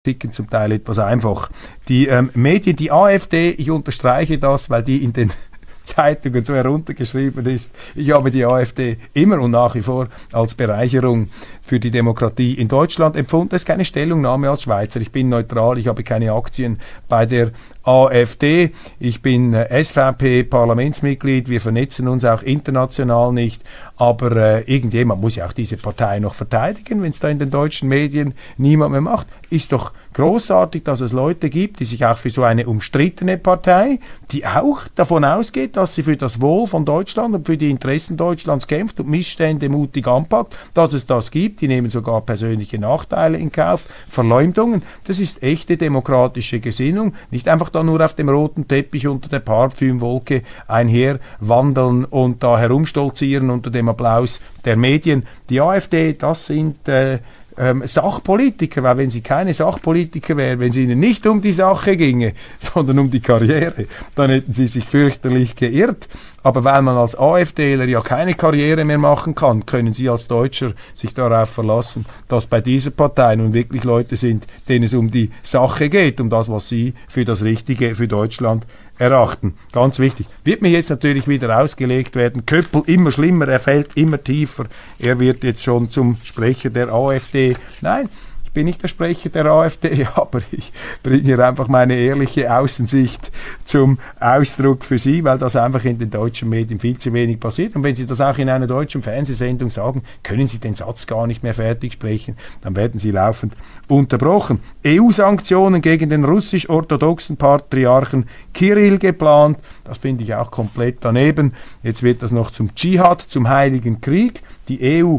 ticken 0.02 0.32
zum 0.32 0.48
Teil 0.48 0.72
etwas 0.72 0.98
einfach. 0.98 1.50
Die 1.88 2.06
ähm, 2.06 2.30
Medien, 2.34 2.76
die 2.76 2.92
AfD, 2.92 3.50
ich 3.50 3.70
unterstreiche 3.70 4.38
das, 4.38 4.70
weil 4.70 4.82
die 4.82 5.02
in 5.04 5.12
den 5.12 5.32
Zeitungen 5.84 6.44
so 6.44 6.54
heruntergeschrieben 6.54 7.46
ist. 7.46 7.74
Ich 7.94 8.12
habe 8.12 8.30
die 8.30 8.44
AfD 8.44 8.98
immer 9.12 9.40
und 9.40 9.50
nach 9.50 9.74
wie 9.74 9.82
vor 9.82 10.08
als 10.32 10.54
Bereicherung 10.54 11.30
für 11.62 11.80
die 11.80 11.90
Demokratie 11.90 12.54
in 12.54 12.68
Deutschland 12.68 13.16
empfunden. 13.16 13.50
Das 13.50 13.62
ist 13.62 13.66
keine 13.66 13.84
Stellungnahme 13.84 14.50
als 14.50 14.62
Schweizer. 14.62 15.00
Ich 15.00 15.12
bin 15.12 15.28
neutral, 15.28 15.78
ich 15.78 15.88
habe 15.88 16.02
keine 16.02 16.32
Aktien 16.32 16.80
bei 17.08 17.26
der 17.26 17.50
AfD. 17.82 18.72
Ich 18.98 19.22
bin 19.22 19.54
äh, 19.54 19.82
SVP-Parlamentsmitglied. 19.82 21.48
Wir 21.48 21.60
vernetzen 21.60 22.08
uns 22.08 22.24
auch 22.24 22.42
international 22.42 23.32
nicht. 23.32 23.62
Aber 24.00 24.34
äh, 24.34 24.62
irgendjemand 24.62 25.20
muss 25.20 25.36
ja 25.36 25.44
auch 25.44 25.52
diese 25.52 25.76
Partei 25.76 26.20
noch 26.20 26.32
verteidigen, 26.32 27.02
wenn 27.02 27.10
es 27.10 27.18
da 27.18 27.28
in 27.28 27.38
den 27.38 27.50
deutschen 27.50 27.86
Medien 27.86 28.32
niemand 28.56 28.92
mehr 28.92 29.02
macht. 29.02 29.26
Ist 29.50 29.72
doch 29.72 29.92
großartig, 30.14 30.84
dass 30.84 31.02
es 31.02 31.12
Leute 31.12 31.50
gibt, 31.50 31.80
die 31.80 31.84
sich 31.84 32.06
auch 32.06 32.16
für 32.16 32.30
so 32.30 32.42
eine 32.42 32.66
umstrittene 32.66 33.36
Partei, 33.36 34.00
die 34.32 34.46
auch 34.46 34.88
davon 34.94 35.22
ausgeht, 35.22 35.76
dass 35.76 35.94
sie 35.94 36.02
für 36.02 36.16
das 36.16 36.40
Wohl 36.40 36.66
von 36.66 36.86
Deutschland 36.86 37.34
und 37.34 37.46
für 37.46 37.58
die 37.58 37.68
Interessen 37.68 38.16
Deutschlands 38.16 38.66
kämpft 38.66 39.00
und 39.00 39.08
Missstände 39.08 39.68
mutig 39.68 40.06
anpackt, 40.08 40.56
dass 40.72 40.94
es 40.94 41.06
das 41.06 41.30
gibt. 41.30 41.60
Die 41.60 41.68
nehmen 41.68 41.90
sogar 41.90 42.22
persönliche 42.22 42.78
Nachteile 42.78 43.36
in 43.36 43.52
Kauf, 43.52 43.86
Verleumdungen. 44.08 44.82
Das 45.04 45.20
ist 45.20 45.42
echte 45.42 45.76
demokratische 45.76 46.60
Gesinnung. 46.60 47.12
Nicht 47.30 47.48
einfach 47.48 47.68
da 47.68 47.82
nur 47.82 48.02
auf 48.02 48.14
dem 48.14 48.30
roten 48.30 48.66
Teppich 48.66 49.06
unter 49.06 49.28
der 49.28 49.40
Parfümwolke 49.40 50.42
einherwandeln 50.68 52.06
und 52.06 52.42
da 52.42 52.58
herumstolzieren 52.58 53.50
unter 53.50 53.70
dem 53.70 53.89
Applaus 53.90 54.40
der 54.64 54.76
Medien. 54.76 55.26
Die 55.48 55.60
AfD, 55.60 56.14
das 56.14 56.46
sind 56.46 56.88
äh, 56.88 57.18
ähm, 57.60 57.82
Sachpolitiker, 57.86 58.82
weil 58.82 58.96
wenn 58.96 59.10
sie 59.10 59.20
keine 59.20 59.52
Sachpolitiker 59.52 60.36
wären, 60.36 60.60
wenn 60.60 60.70
es 60.70 60.76
ihnen 60.76 60.98
nicht 60.98 61.26
um 61.26 61.42
die 61.42 61.52
Sache 61.52 61.96
ginge, 61.96 62.32
sondern 62.58 62.98
um 62.98 63.10
die 63.10 63.20
Karriere, 63.20 63.86
dann 64.14 64.30
hätten 64.30 64.54
sie 64.54 64.66
sich 64.66 64.84
fürchterlich 64.84 65.56
geirrt. 65.56 66.08
Aber 66.42 66.64
weil 66.64 66.80
man 66.80 66.96
als 66.96 67.18
AfDler 67.18 67.84
ja 67.84 68.00
keine 68.00 68.32
Karriere 68.32 68.86
mehr 68.86 68.96
machen 68.96 69.34
kann, 69.34 69.66
können 69.66 69.92
Sie 69.92 70.08
als 70.08 70.26
Deutscher 70.26 70.72
sich 70.94 71.12
darauf 71.12 71.50
verlassen, 71.50 72.06
dass 72.28 72.46
bei 72.46 72.62
dieser 72.62 72.92
Partei 72.92 73.36
nun 73.36 73.52
wirklich 73.52 73.84
Leute 73.84 74.16
sind, 74.16 74.46
denen 74.66 74.86
es 74.86 74.94
um 74.94 75.10
die 75.10 75.30
Sache 75.42 75.90
geht, 75.90 76.18
um 76.18 76.30
das, 76.30 76.50
was 76.50 76.66
Sie 76.66 76.94
für 77.08 77.26
das 77.26 77.42
Richtige 77.44 77.94
für 77.94 78.08
Deutschland 78.08 78.66
erachten. 79.00 79.54
Ganz 79.72 79.98
wichtig. 79.98 80.26
Wird 80.44 80.62
mir 80.62 80.68
jetzt 80.68 80.90
natürlich 80.90 81.26
wieder 81.26 81.58
ausgelegt 81.58 82.14
werden. 82.14 82.44
Köppel 82.46 82.82
immer 82.86 83.10
schlimmer, 83.10 83.48
er 83.48 83.58
fällt 83.58 83.96
immer 83.96 84.22
tiefer. 84.22 84.66
Er 84.98 85.18
wird 85.18 85.42
jetzt 85.42 85.64
schon 85.64 85.90
zum 85.90 86.16
Sprecher 86.22 86.70
der 86.70 86.92
AfD. 86.92 87.56
Nein, 87.80 88.08
bin 88.52 88.66
nicht 88.66 88.82
der 88.82 88.88
Sprecher 88.88 89.28
der 89.28 89.46
AfD, 89.46 90.06
aber 90.14 90.42
ich 90.50 90.72
bringe 91.02 91.22
hier 91.22 91.38
einfach 91.46 91.68
meine 91.68 91.94
ehrliche 91.94 92.54
Außensicht 92.54 93.30
zum 93.64 93.98
Ausdruck 94.18 94.84
für 94.84 94.98
Sie, 94.98 95.24
weil 95.24 95.38
das 95.38 95.56
einfach 95.56 95.84
in 95.84 95.98
den 95.98 96.10
deutschen 96.10 96.48
Medien 96.48 96.80
viel 96.80 96.98
zu 96.98 97.12
wenig 97.12 97.40
passiert. 97.40 97.76
Und 97.76 97.84
wenn 97.84 97.96
Sie 97.96 98.06
das 98.06 98.20
auch 98.20 98.38
in 98.38 98.48
einer 98.48 98.66
deutschen 98.66 99.02
Fernsehsendung 99.02 99.70
sagen, 99.70 100.02
können 100.22 100.48
Sie 100.48 100.58
den 100.58 100.74
Satz 100.74 101.06
gar 101.06 101.26
nicht 101.26 101.42
mehr 101.42 101.54
fertig 101.54 101.92
sprechen, 101.92 102.36
dann 102.62 102.76
werden 102.76 102.98
Sie 102.98 103.10
laufend 103.10 103.54
unterbrochen. 103.88 104.60
EU-Sanktionen 104.86 105.82
gegen 105.82 106.10
den 106.10 106.24
russisch-orthodoxen 106.24 107.36
Patriarchen 107.36 108.26
Kirill 108.52 108.98
geplant, 108.98 109.58
das 109.84 109.98
finde 109.98 110.24
ich 110.24 110.34
auch 110.34 110.50
komplett 110.50 110.98
daneben. 111.00 111.54
Jetzt 111.82 112.02
wird 112.02 112.22
das 112.22 112.32
noch 112.32 112.50
zum 112.50 112.74
Dschihad, 112.74 113.20
zum 113.22 113.48
Heiligen 113.48 114.00
Krieg. 114.00 114.42
Die 114.68 115.02
EU 115.02 115.18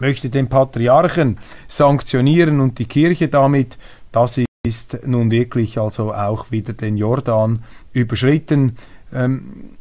möchte 0.00 0.30
den 0.30 0.48
Patriarchen 0.48 1.38
sanktionieren 1.68 2.60
und 2.60 2.78
die 2.78 2.86
Kirche 2.86 3.28
damit, 3.28 3.78
das 4.12 4.40
ist 4.66 5.06
nun 5.06 5.30
wirklich 5.30 5.78
also 5.78 6.14
auch 6.14 6.50
wieder 6.50 6.72
den 6.72 6.96
Jordan 6.96 7.62
überschritten. 7.92 8.76
Ähm, 9.12 9.76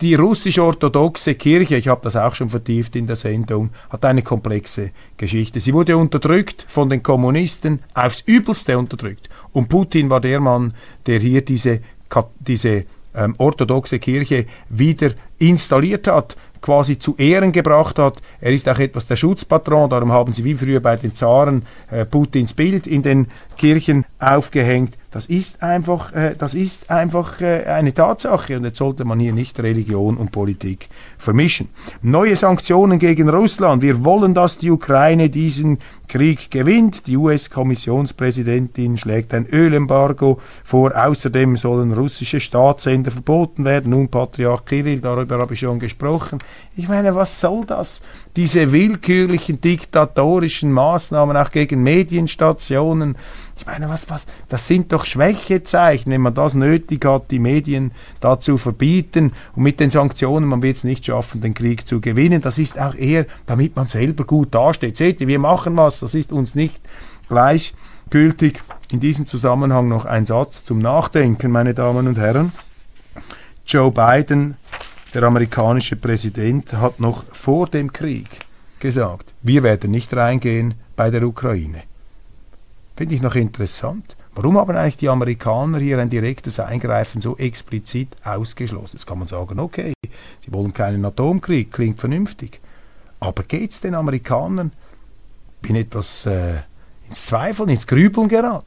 die 0.00 0.14
russisch-orthodoxe 0.14 1.34
Kirche, 1.34 1.76
ich 1.76 1.88
habe 1.88 2.00
das 2.02 2.16
auch 2.16 2.34
schon 2.34 2.50
vertieft 2.50 2.96
in 2.96 3.06
der 3.06 3.16
Sendung, 3.16 3.70
hat 3.90 4.04
eine 4.04 4.22
komplexe 4.22 4.90
Geschichte. 5.16 5.60
Sie 5.60 5.74
wurde 5.74 5.96
unterdrückt 5.96 6.64
von 6.66 6.90
den 6.90 7.02
Kommunisten, 7.02 7.80
aufs 7.94 8.22
übelste 8.26 8.76
unterdrückt. 8.78 9.28
Und 9.52 9.68
Putin 9.68 10.10
war 10.10 10.20
der 10.20 10.40
Mann, 10.40 10.74
der 11.06 11.20
hier 11.20 11.44
diese, 11.44 11.80
diese 12.40 12.84
ähm, 13.14 13.34
orthodoxe 13.38 13.98
Kirche 13.98 14.46
wieder 14.68 15.10
installiert 15.38 16.08
hat 16.08 16.36
quasi 16.62 16.98
zu 16.98 17.16
Ehren 17.16 17.52
gebracht 17.52 17.98
hat. 17.98 18.22
Er 18.40 18.52
ist 18.52 18.68
auch 18.68 18.78
etwas 18.78 19.06
der 19.06 19.16
Schutzpatron, 19.16 19.90
darum 19.90 20.12
haben 20.12 20.32
sie 20.32 20.44
wie 20.44 20.54
früher 20.54 20.80
bei 20.80 20.96
den 20.96 21.14
Zaren 21.14 21.66
äh, 21.90 22.06
Putins 22.06 22.54
Bild 22.54 22.86
in 22.86 23.02
den 23.02 23.26
Kirchen 23.58 24.06
aufgehängt. 24.18 24.96
Das 25.12 25.26
ist 25.26 25.62
einfach, 25.62 26.14
äh, 26.14 26.34
das 26.36 26.54
ist 26.54 26.90
einfach 26.90 27.40
äh, 27.42 27.64
eine 27.66 27.92
Tatsache 27.92 28.56
und 28.56 28.64
jetzt 28.64 28.78
sollte 28.78 29.04
man 29.04 29.20
hier 29.20 29.34
nicht 29.34 29.60
Religion 29.60 30.16
und 30.16 30.32
Politik 30.32 30.88
vermischen. 31.18 31.68
Neue 32.00 32.34
Sanktionen 32.34 32.98
gegen 32.98 33.28
Russland. 33.28 33.82
Wir 33.82 34.04
wollen, 34.04 34.32
dass 34.32 34.56
die 34.56 34.70
Ukraine 34.70 35.28
diesen 35.28 35.78
Krieg 36.08 36.50
gewinnt. 36.50 37.06
Die 37.06 37.18
US-Kommissionspräsidentin 37.18 38.96
schlägt 38.96 39.34
ein 39.34 39.46
Ölembargo 39.46 40.40
vor. 40.64 40.92
Außerdem 40.96 41.56
sollen 41.56 41.92
russische 41.92 42.40
Staatssender 42.40 43.10
verboten 43.10 43.66
werden. 43.66 43.90
Nun 43.90 44.08
Patriarch 44.08 44.64
Kirill, 44.64 45.00
darüber 45.00 45.38
habe 45.38 45.52
ich 45.52 45.60
schon 45.60 45.78
gesprochen. 45.78 46.38
Ich 46.74 46.88
meine, 46.88 47.14
was 47.14 47.38
soll 47.38 47.66
das? 47.66 48.00
Diese 48.34 48.72
willkürlichen 48.72 49.60
diktatorischen 49.60 50.72
Maßnahmen 50.72 51.36
auch 51.36 51.50
gegen 51.50 51.82
Medienstationen. 51.82 53.16
Ich 53.62 53.66
meine, 53.66 53.88
was, 53.88 54.10
was, 54.10 54.26
das 54.48 54.66
sind 54.66 54.92
doch 54.92 55.04
Schwächezeichen, 55.04 56.10
wenn 56.10 56.20
man 56.20 56.34
das 56.34 56.54
nötig 56.54 57.04
hat, 57.04 57.30
die 57.30 57.38
Medien 57.38 57.92
dazu 58.18 58.58
verbieten 58.58 59.34
und 59.54 59.62
mit 59.62 59.78
den 59.78 59.88
Sanktionen, 59.88 60.48
man 60.48 60.64
wird 60.64 60.78
es 60.78 60.82
nicht 60.82 61.06
schaffen, 61.06 61.40
den 61.40 61.54
Krieg 61.54 61.86
zu 61.86 62.00
gewinnen. 62.00 62.42
Das 62.42 62.58
ist 62.58 62.76
auch 62.76 62.96
eher, 62.96 63.24
damit 63.46 63.76
man 63.76 63.86
selber 63.86 64.24
gut 64.24 64.52
dasteht. 64.52 64.96
Seht 64.96 65.20
ihr, 65.20 65.28
wir 65.28 65.38
machen 65.38 65.76
was, 65.76 66.00
das 66.00 66.16
ist 66.16 66.32
uns 66.32 66.56
nicht 66.56 66.80
gleichgültig. 67.28 68.60
In 68.90 68.98
diesem 68.98 69.28
Zusammenhang 69.28 69.86
noch 69.86 70.06
ein 70.06 70.26
Satz 70.26 70.64
zum 70.64 70.80
Nachdenken, 70.80 71.52
meine 71.52 71.72
Damen 71.72 72.08
und 72.08 72.18
Herren. 72.18 72.50
Joe 73.64 73.92
Biden, 73.92 74.56
der 75.14 75.22
amerikanische 75.22 75.94
Präsident, 75.94 76.72
hat 76.72 76.98
noch 76.98 77.22
vor 77.32 77.68
dem 77.68 77.92
Krieg 77.92 78.26
gesagt, 78.80 79.32
wir 79.40 79.62
werden 79.62 79.92
nicht 79.92 80.12
reingehen 80.16 80.74
bei 80.96 81.10
der 81.10 81.22
Ukraine. 81.22 81.84
Finde 82.96 83.14
ich 83.14 83.22
noch 83.22 83.34
interessant. 83.34 84.16
Warum 84.34 84.56
haben 84.56 84.76
eigentlich 84.76 84.96
die 84.96 85.08
Amerikaner 85.08 85.78
hier 85.78 85.98
ein 85.98 86.10
direktes 86.10 86.58
Eingreifen 86.58 87.20
so 87.20 87.36
explizit 87.36 88.08
ausgeschlossen? 88.24 88.96
Jetzt 88.96 89.06
kann 89.06 89.18
man 89.18 89.28
sagen, 89.28 89.60
okay, 89.60 89.92
sie 90.02 90.52
wollen 90.52 90.72
keinen 90.72 91.04
Atomkrieg, 91.04 91.70
klingt 91.70 92.00
vernünftig. 92.00 92.60
Aber 93.20 93.42
geht 93.42 93.72
es 93.72 93.80
den 93.80 93.94
Amerikanern? 93.94 94.72
Bin 95.60 95.76
etwas 95.76 96.26
äh, 96.26 96.60
ins 97.08 97.26
Zweifeln, 97.26 97.68
ins 97.68 97.86
Grübeln 97.86 98.28
geraten. 98.28 98.66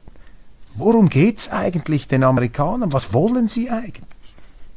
Worum 0.76 1.08
geht 1.08 1.38
es 1.38 1.50
eigentlich 1.50 2.06
den 2.06 2.22
Amerikanern? 2.22 2.92
Was 2.92 3.12
wollen 3.12 3.48
sie 3.48 3.70
eigentlich? 3.70 4.04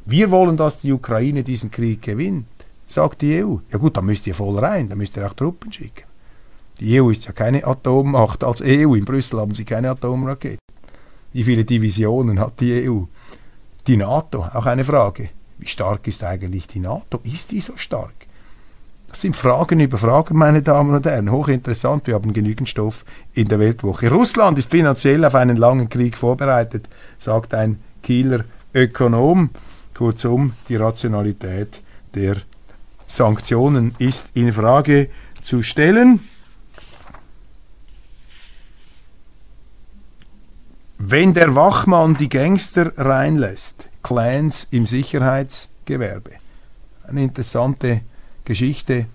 Wir 0.05 0.31
wollen, 0.31 0.57
dass 0.57 0.79
die 0.79 0.91
Ukraine 0.91 1.43
diesen 1.43 1.69
Krieg 1.69 2.01
gewinnt, 2.01 2.47
sagt 2.88 3.21
die 3.21 3.43
EU. 3.43 3.57
Ja 3.71 3.77
gut, 3.77 3.95
dann 3.95 4.05
müsst 4.05 4.25
ihr 4.25 4.33
voll 4.33 4.57
rein, 4.57 4.89
dann 4.89 4.97
müsst 4.97 5.15
ihr 5.17 5.25
auch 5.25 5.33
Truppen 5.33 5.71
schicken. 5.71 6.08
Die 6.79 7.01
EU 7.01 7.09
ist 7.09 7.25
ja 7.25 7.33
keine 7.33 7.65
Atommacht. 7.65 8.43
Als 8.43 8.61
EU 8.61 8.95
in 8.95 9.05
Brüssel 9.05 9.39
haben 9.39 9.53
sie 9.53 9.65
keine 9.65 9.89
Atomrakete. 9.91 10.59
Wie 11.33 11.43
viele 11.43 11.65
Divisionen 11.65 12.39
hat 12.39 12.59
die 12.59 12.89
EU? 12.89 13.03
Die 13.85 13.97
NATO, 13.97 14.45
auch 14.53 14.65
eine 14.65 14.83
Frage. 14.83 15.29
Wie 15.57 15.67
stark 15.67 16.07
ist 16.07 16.23
eigentlich 16.23 16.67
die 16.67 16.79
NATO? 16.79 17.19
Ist 17.23 17.51
die 17.51 17.59
so 17.59 17.75
stark? 17.75 18.13
Das 19.09 19.21
sind 19.21 19.35
Fragen 19.35 19.79
über 19.79 19.97
Fragen, 19.97 20.37
meine 20.37 20.61
Damen 20.61 20.95
und 20.95 21.05
Herren. 21.05 21.31
Hochinteressant, 21.31 22.07
wir 22.07 22.13
haben 22.13 22.31
genügend 22.31 22.69
Stoff 22.69 23.03
in 23.33 23.47
der 23.47 23.59
Weltwoche. 23.59 24.09
Russland 24.09 24.59
ist 24.59 24.69
finanziell 24.69 25.25
auf 25.25 25.35
einen 25.35 25.57
langen 25.57 25.89
Krieg 25.89 26.15
vorbereitet, 26.15 26.87
sagt 27.17 27.53
ein 27.53 27.79
Kieler 28.03 28.45
Ökonom. 28.73 29.49
Kurzum, 29.95 30.53
die 30.69 30.77
Rationalität 30.77 31.81
der 32.13 32.37
Sanktionen 33.07 33.95
ist 33.97 34.29
in 34.35 34.53
Frage 34.53 35.09
zu 35.43 35.63
stellen. 35.63 36.21
Wenn 41.01 41.33
der 41.33 41.55
Wachmann 41.55 42.17
die 42.17 42.27
Gangster 42.27 42.91
reinlässt, 42.97 43.88
Clans 44.03 44.67
im 44.69 44.85
Sicherheitsgewerbe. 44.85 46.31
Eine 47.07 47.23
interessante 47.23 48.01
Geschichte 48.43 49.05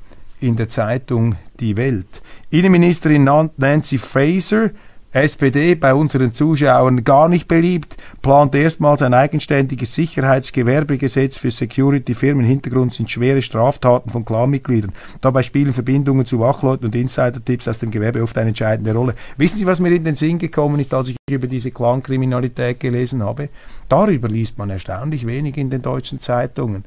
in 0.40 0.56
der 0.56 0.70
Zeitung 0.70 1.36
Die 1.60 1.76
Welt. 1.76 2.22
Innenministerin 2.48 3.24
Nancy 3.58 3.98
Fraser 3.98 4.70
SPD 5.14 5.76
bei 5.76 5.94
unseren 5.94 6.34
Zuschauern 6.34 7.04
gar 7.04 7.28
nicht 7.28 7.46
beliebt, 7.46 7.96
plant 8.20 8.52
erstmals 8.56 9.00
ein 9.00 9.14
eigenständiges 9.14 9.94
Sicherheitsgewerbegesetz 9.94 11.38
für 11.38 11.52
Security-Firmen. 11.52 12.44
Hintergrund 12.44 12.94
sind 12.94 13.12
schwere 13.12 13.40
Straftaten 13.40 14.10
von 14.10 14.24
Clanmitgliedern. 14.24 14.92
Dabei 15.20 15.44
spielen 15.44 15.72
Verbindungen 15.72 16.26
zu 16.26 16.40
Wachleuten 16.40 16.86
und 16.86 16.96
Insider-Tipps 16.96 17.68
aus 17.68 17.78
dem 17.78 17.92
Gewerbe 17.92 18.24
oft 18.24 18.36
eine 18.38 18.48
entscheidende 18.48 18.92
Rolle. 18.92 19.14
Wissen 19.36 19.58
Sie, 19.58 19.66
was 19.66 19.78
mir 19.78 19.92
in 19.92 20.02
den 20.02 20.16
Sinn 20.16 20.40
gekommen 20.40 20.80
ist, 20.80 20.92
als 20.92 21.10
ich 21.10 21.16
über 21.30 21.46
diese 21.46 21.70
Clankriminalität 21.70 22.80
gelesen 22.80 23.22
habe? 23.22 23.50
Darüber 23.88 24.28
liest 24.28 24.58
man 24.58 24.70
erstaunlich 24.70 25.28
wenig 25.28 25.56
in 25.56 25.70
den 25.70 25.82
deutschen 25.82 26.20
Zeitungen. 26.20 26.84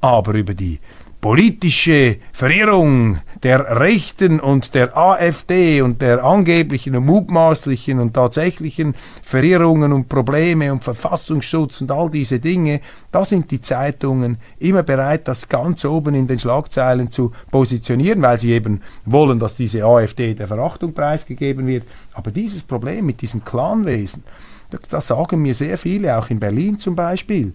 Aber 0.00 0.32
über 0.32 0.54
die 0.54 0.78
politische 1.20 2.18
Verirrung 2.32 3.18
der 3.42 3.80
Rechten 3.80 4.40
und 4.40 4.74
der 4.74 4.96
AfD 4.96 5.82
und 5.82 6.00
der 6.00 6.24
angeblichen 6.24 6.96
und 6.96 7.06
mutmaßlichen 7.06 7.98
und 7.98 8.14
tatsächlichen 8.14 8.94
Verirrungen 9.22 9.92
und 9.92 10.08
Probleme 10.08 10.72
und 10.72 10.84
Verfassungsschutz 10.84 11.80
und 11.80 11.90
all 11.90 12.10
diese 12.10 12.40
Dinge, 12.40 12.80
da 13.12 13.24
sind 13.24 13.50
die 13.50 13.60
Zeitungen 13.60 14.38
immer 14.58 14.82
bereit, 14.82 15.28
das 15.28 15.48
ganz 15.48 15.84
oben 15.84 16.14
in 16.14 16.26
den 16.26 16.38
Schlagzeilen 16.38 17.10
zu 17.10 17.32
positionieren, 17.50 18.22
weil 18.22 18.38
sie 18.38 18.52
eben 18.52 18.82
wollen, 19.04 19.38
dass 19.38 19.56
diese 19.56 19.84
AfD 19.84 20.34
der 20.34 20.48
Verachtung 20.48 20.92
preisgegeben 20.92 21.66
wird. 21.66 21.84
Aber 22.14 22.30
dieses 22.30 22.62
Problem 22.62 23.06
mit 23.06 23.20
diesem 23.20 23.44
Clanwesen, 23.44 24.24
das 24.88 25.06
sagen 25.06 25.42
mir 25.42 25.54
sehr 25.54 25.78
viele, 25.78 26.18
auch 26.18 26.30
in 26.30 26.40
Berlin 26.40 26.78
zum 26.78 26.96
Beispiel, 26.96 27.52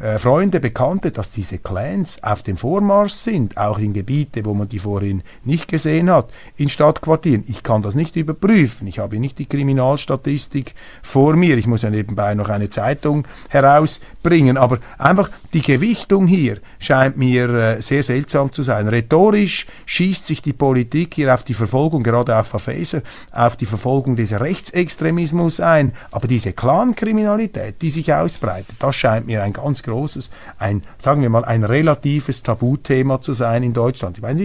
äh, 0.00 0.18
Freunde, 0.18 0.58
Bekannte, 0.58 1.12
dass 1.12 1.30
diese 1.30 1.58
Clans 1.58 2.20
auf 2.22 2.42
dem 2.42 2.56
Vormarsch 2.56 3.12
sind, 3.12 3.56
auch 3.56 3.78
in 3.78 3.92
Gebiete, 3.92 4.44
wo 4.44 4.52
man 4.52 4.68
die 4.68 4.80
vorhin 4.80 5.22
nicht 5.44 5.68
gesehen 5.68 6.10
hat, 6.10 6.30
in 6.56 6.68
Stadtquartieren. 6.68 7.44
Ich 7.46 7.62
kann 7.62 7.82
das 7.82 7.94
nicht 7.94 8.16
überprüfen. 8.16 8.88
Ich 8.88 8.98
habe 8.98 9.18
nicht 9.18 9.38
die 9.38 9.46
Kriminalstatistik 9.46 10.74
vor 11.02 11.36
mir. 11.36 11.56
Ich 11.58 11.68
muss 11.68 11.82
ja 11.82 11.90
nebenbei 11.90 12.34
noch 12.34 12.48
eine 12.48 12.70
Zeitung 12.70 13.24
herausbringen. 13.48 14.56
Aber 14.56 14.78
einfach 14.98 15.30
die 15.52 15.62
Gewichtung 15.62 16.26
hier 16.26 16.58
scheint 16.80 17.16
mir 17.16 17.48
äh, 17.50 17.80
sehr 17.80 18.02
seltsam 18.02 18.52
zu 18.52 18.64
sein. 18.64 18.88
Rhetorisch 18.88 19.66
schießt 19.86 20.26
sich 20.26 20.42
die 20.42 20.52
Politik 20.52 21.14
hier 21.14 21.32
auf 21.32 21.44
die 21.44 21.54
Verfolgung, 21.54 22.02
gerade 22.02 22.36
auch 22.36 22.44
Faser, 22.44 23.02
auf 23.30 23.56
die 23.56 23.66
Verfolgung 23.66 24.16
des 24.16 24.40
Rechtsextremismus 24.40 25.60
ein. 25.60 25.92
Aber 26.10 26.26
diese 26.26 26.52
Clankriminalität, 26.52 27.80
die 27.80 27.90
sich 27.90 28.12
ausbreitet, 28.12 28.74
das 28.80 28.96
scheint 28.96 29.26
mir 29.26 29.42
ein 29.42 29.52
ganz 29.52 29.83
Großes, 29.84 30.30
ein, 30.58 30.82
sagen 30.98 31.22
wir 31.22 31.30
mal, 31.30 31.44
ein 31.44 31.62
relatives 31.62 32.42
Tabuthema 32.42 33.22
zu 33.22 33.34
sein 33.34 33.62
in 33.62 33.72
Deutschland. 33.72 34.18
Ich 34.18 34.22
bin 34.22 34.36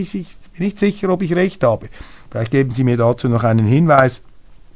nicht 0.60 0.80
sicher, 0.80 1.10
ob 1.10 1.22
ich 1.22 1.36
recht 1.36 1.64
habe. 1.64 1.90
Vielleicht 2.30 2.52
geben 2.52 2.72
Sie 2.72 2.84
mir 2.84 2.98
dazu 2.98 3.28
noch 3.28 3.44
einen 3.44 3.66
Hinweis. 3.66 4.22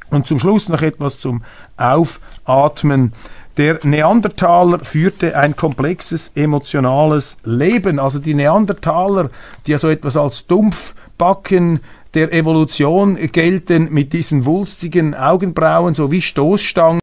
Und 0.09 0.27
zum 0.27 0.39
Schluss 0.39 0.69
noch 0.69 0.81
etwas 0.81 1.19
zum 1.19 1.43
Aufatmen. 1.77 3.13
Der 3.57 3.79
Neandertaler 3.83 4.79
führte 4.79 5.37
ein 5.37 5.55
komplexes 5.55 6.31
emotionales 6.35 7.37
Leben. 7.43 7.99
Also 7.99 8.19
die 8.19 8.33
Neandertaler, 8.33 9.29
die 9.65 9.71
ja 9.71 9.77
so 9.77 9.89
etwas 9.89 10.17
als 10.17 10.47
Dumpfbacken 10.47 11.79
der 12.13 12.31
Evolution 12.31 13.15
gelten 13.31 13.89
mit 13.91 14.13
diesen 14.13 14.45
wulstigen 14.45 15.15
Augenbrauen 15.15 15.95
sowie 15.95 16.21
Stoßstangen 16.21 16.99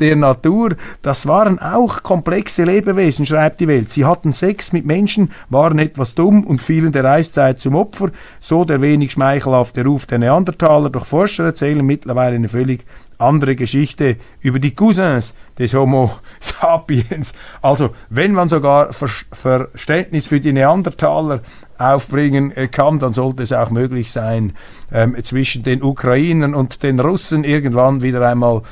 der 0.00 0.16
Natur. 0.16 0.76
Das 1.02 1.26
waren 1.26 1.58
auch 1.58 2.02
komplexe 2.02 2.64
Lebewesen, 2.64 3.26
schreibt 3.26 3.60
die 3.60 3.68
Welt. 3.68 3.90
Sie 3.90 4.04
hatten 4.04 4.32
Sex 4.32 4.72
mit 4.72 4.86
Menschen, 4.86 5.30
waren 5.48 5.78
etwas 5.78 6.14
dumm 6.14 6.44
und 6.44 6.62
fielen 6.62 6.92
der 6.92 7.04
Eiszeit 7.04 7.60
zum 7.60 7.74
Opfer. 7.74 8.10
So 8.40 8.64
der 8.64 8.80
wenig 8.80 9.12
schmeichelhafte 9.12 9.84
Ruf 9.84 10.06
der 10.06 10.18
Neandertaler. 10.18 10.90
Doch 10.90 11.06
Forscher 11.06 11.44
erzählen 11.44 11.84
mittlerweile 11.84 12.36
eine 12.36 12.48
völlig 12.48 12.84
andere 13.22 13.56
Geschichte 13.56 14.16
über 14.40 14.58
die 14.58 14.74
Cousins 14.74 15.34
des 15.58 15.74
Homo 15.74 16.10
sapiens. 16.40 17.32
Also, 17.62 17.90
wenn 18.10 18.32
man 18.32 18.48
sogar 18.48 18.92
Ver 18.92 19.08
Verständnis 19.32 20.26
für 20.26 20.40
die 20.40 20.52
Neandertaler 20.52 21.40
aufbringen 21.78 22.52
äh, 22.52 22.68
kann, 22.68 22.98
dann 22.98 23.12
sollte 23.12 23.42
es 23.42 23.52
auch 23.52 23.70
möglich 23.70 24.10
sein, 24.10 24.54
ähm, 24.92 25.16
zwischen 25.22 25.62
den 25.62 25.82
Ukrainern 25.82 26.54
und 26.54 26.82
den 26.82 27.00
Russen 27.00 27.44
irgendwann 27.44 28.02
wieder 28.02 28.26
einmal 28.28 28.62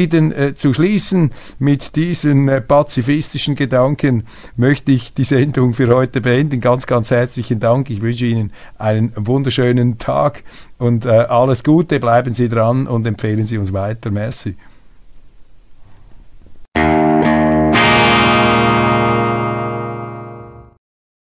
Frieden 0.00 0.32
äh, 0.32 0.54
zu 0.54 0.72
schließen. 0.72 1.32
Mit 1.58 1.96
diesen 1.96 2.48
äh, 2.48 2.62
pazifistischen 2.62 3.56
Gedanken 3.56 4.24
möchte 4.56 4.90
ich 4.90 5.12
die 5.12 5.22
Sendung 5.22 5.74
für 5.74 5.94
heute 5.94 6.22
beenden. 6.22 6.62
Ganz, 6.62 6.86
ganz 6.86 7.10
herzlichen 7.10 7.60
Dank. 7.60 7.90
Ich 7.90 8.00
wünsche 8.00 8.24
Ihnen 8.24 8.52
einen 8.78 9.12
wunderschönen 9.16 9.98
Tag 9.98 10.44
und 10.78 11.04
äh, 11.04 11.10
alles 11.10 11.62
Gute. 11.62 12.00
Bleiben 12.00 12.32
Sie 12.32 12.48
dran 12.48 12.86
und 12.86 13.06
empfehlen 13.06 13.44
Sie 13.44 13.58
uns 13.58 13.74
weiter. 13.74 14.10
Merci. 14.10 14.56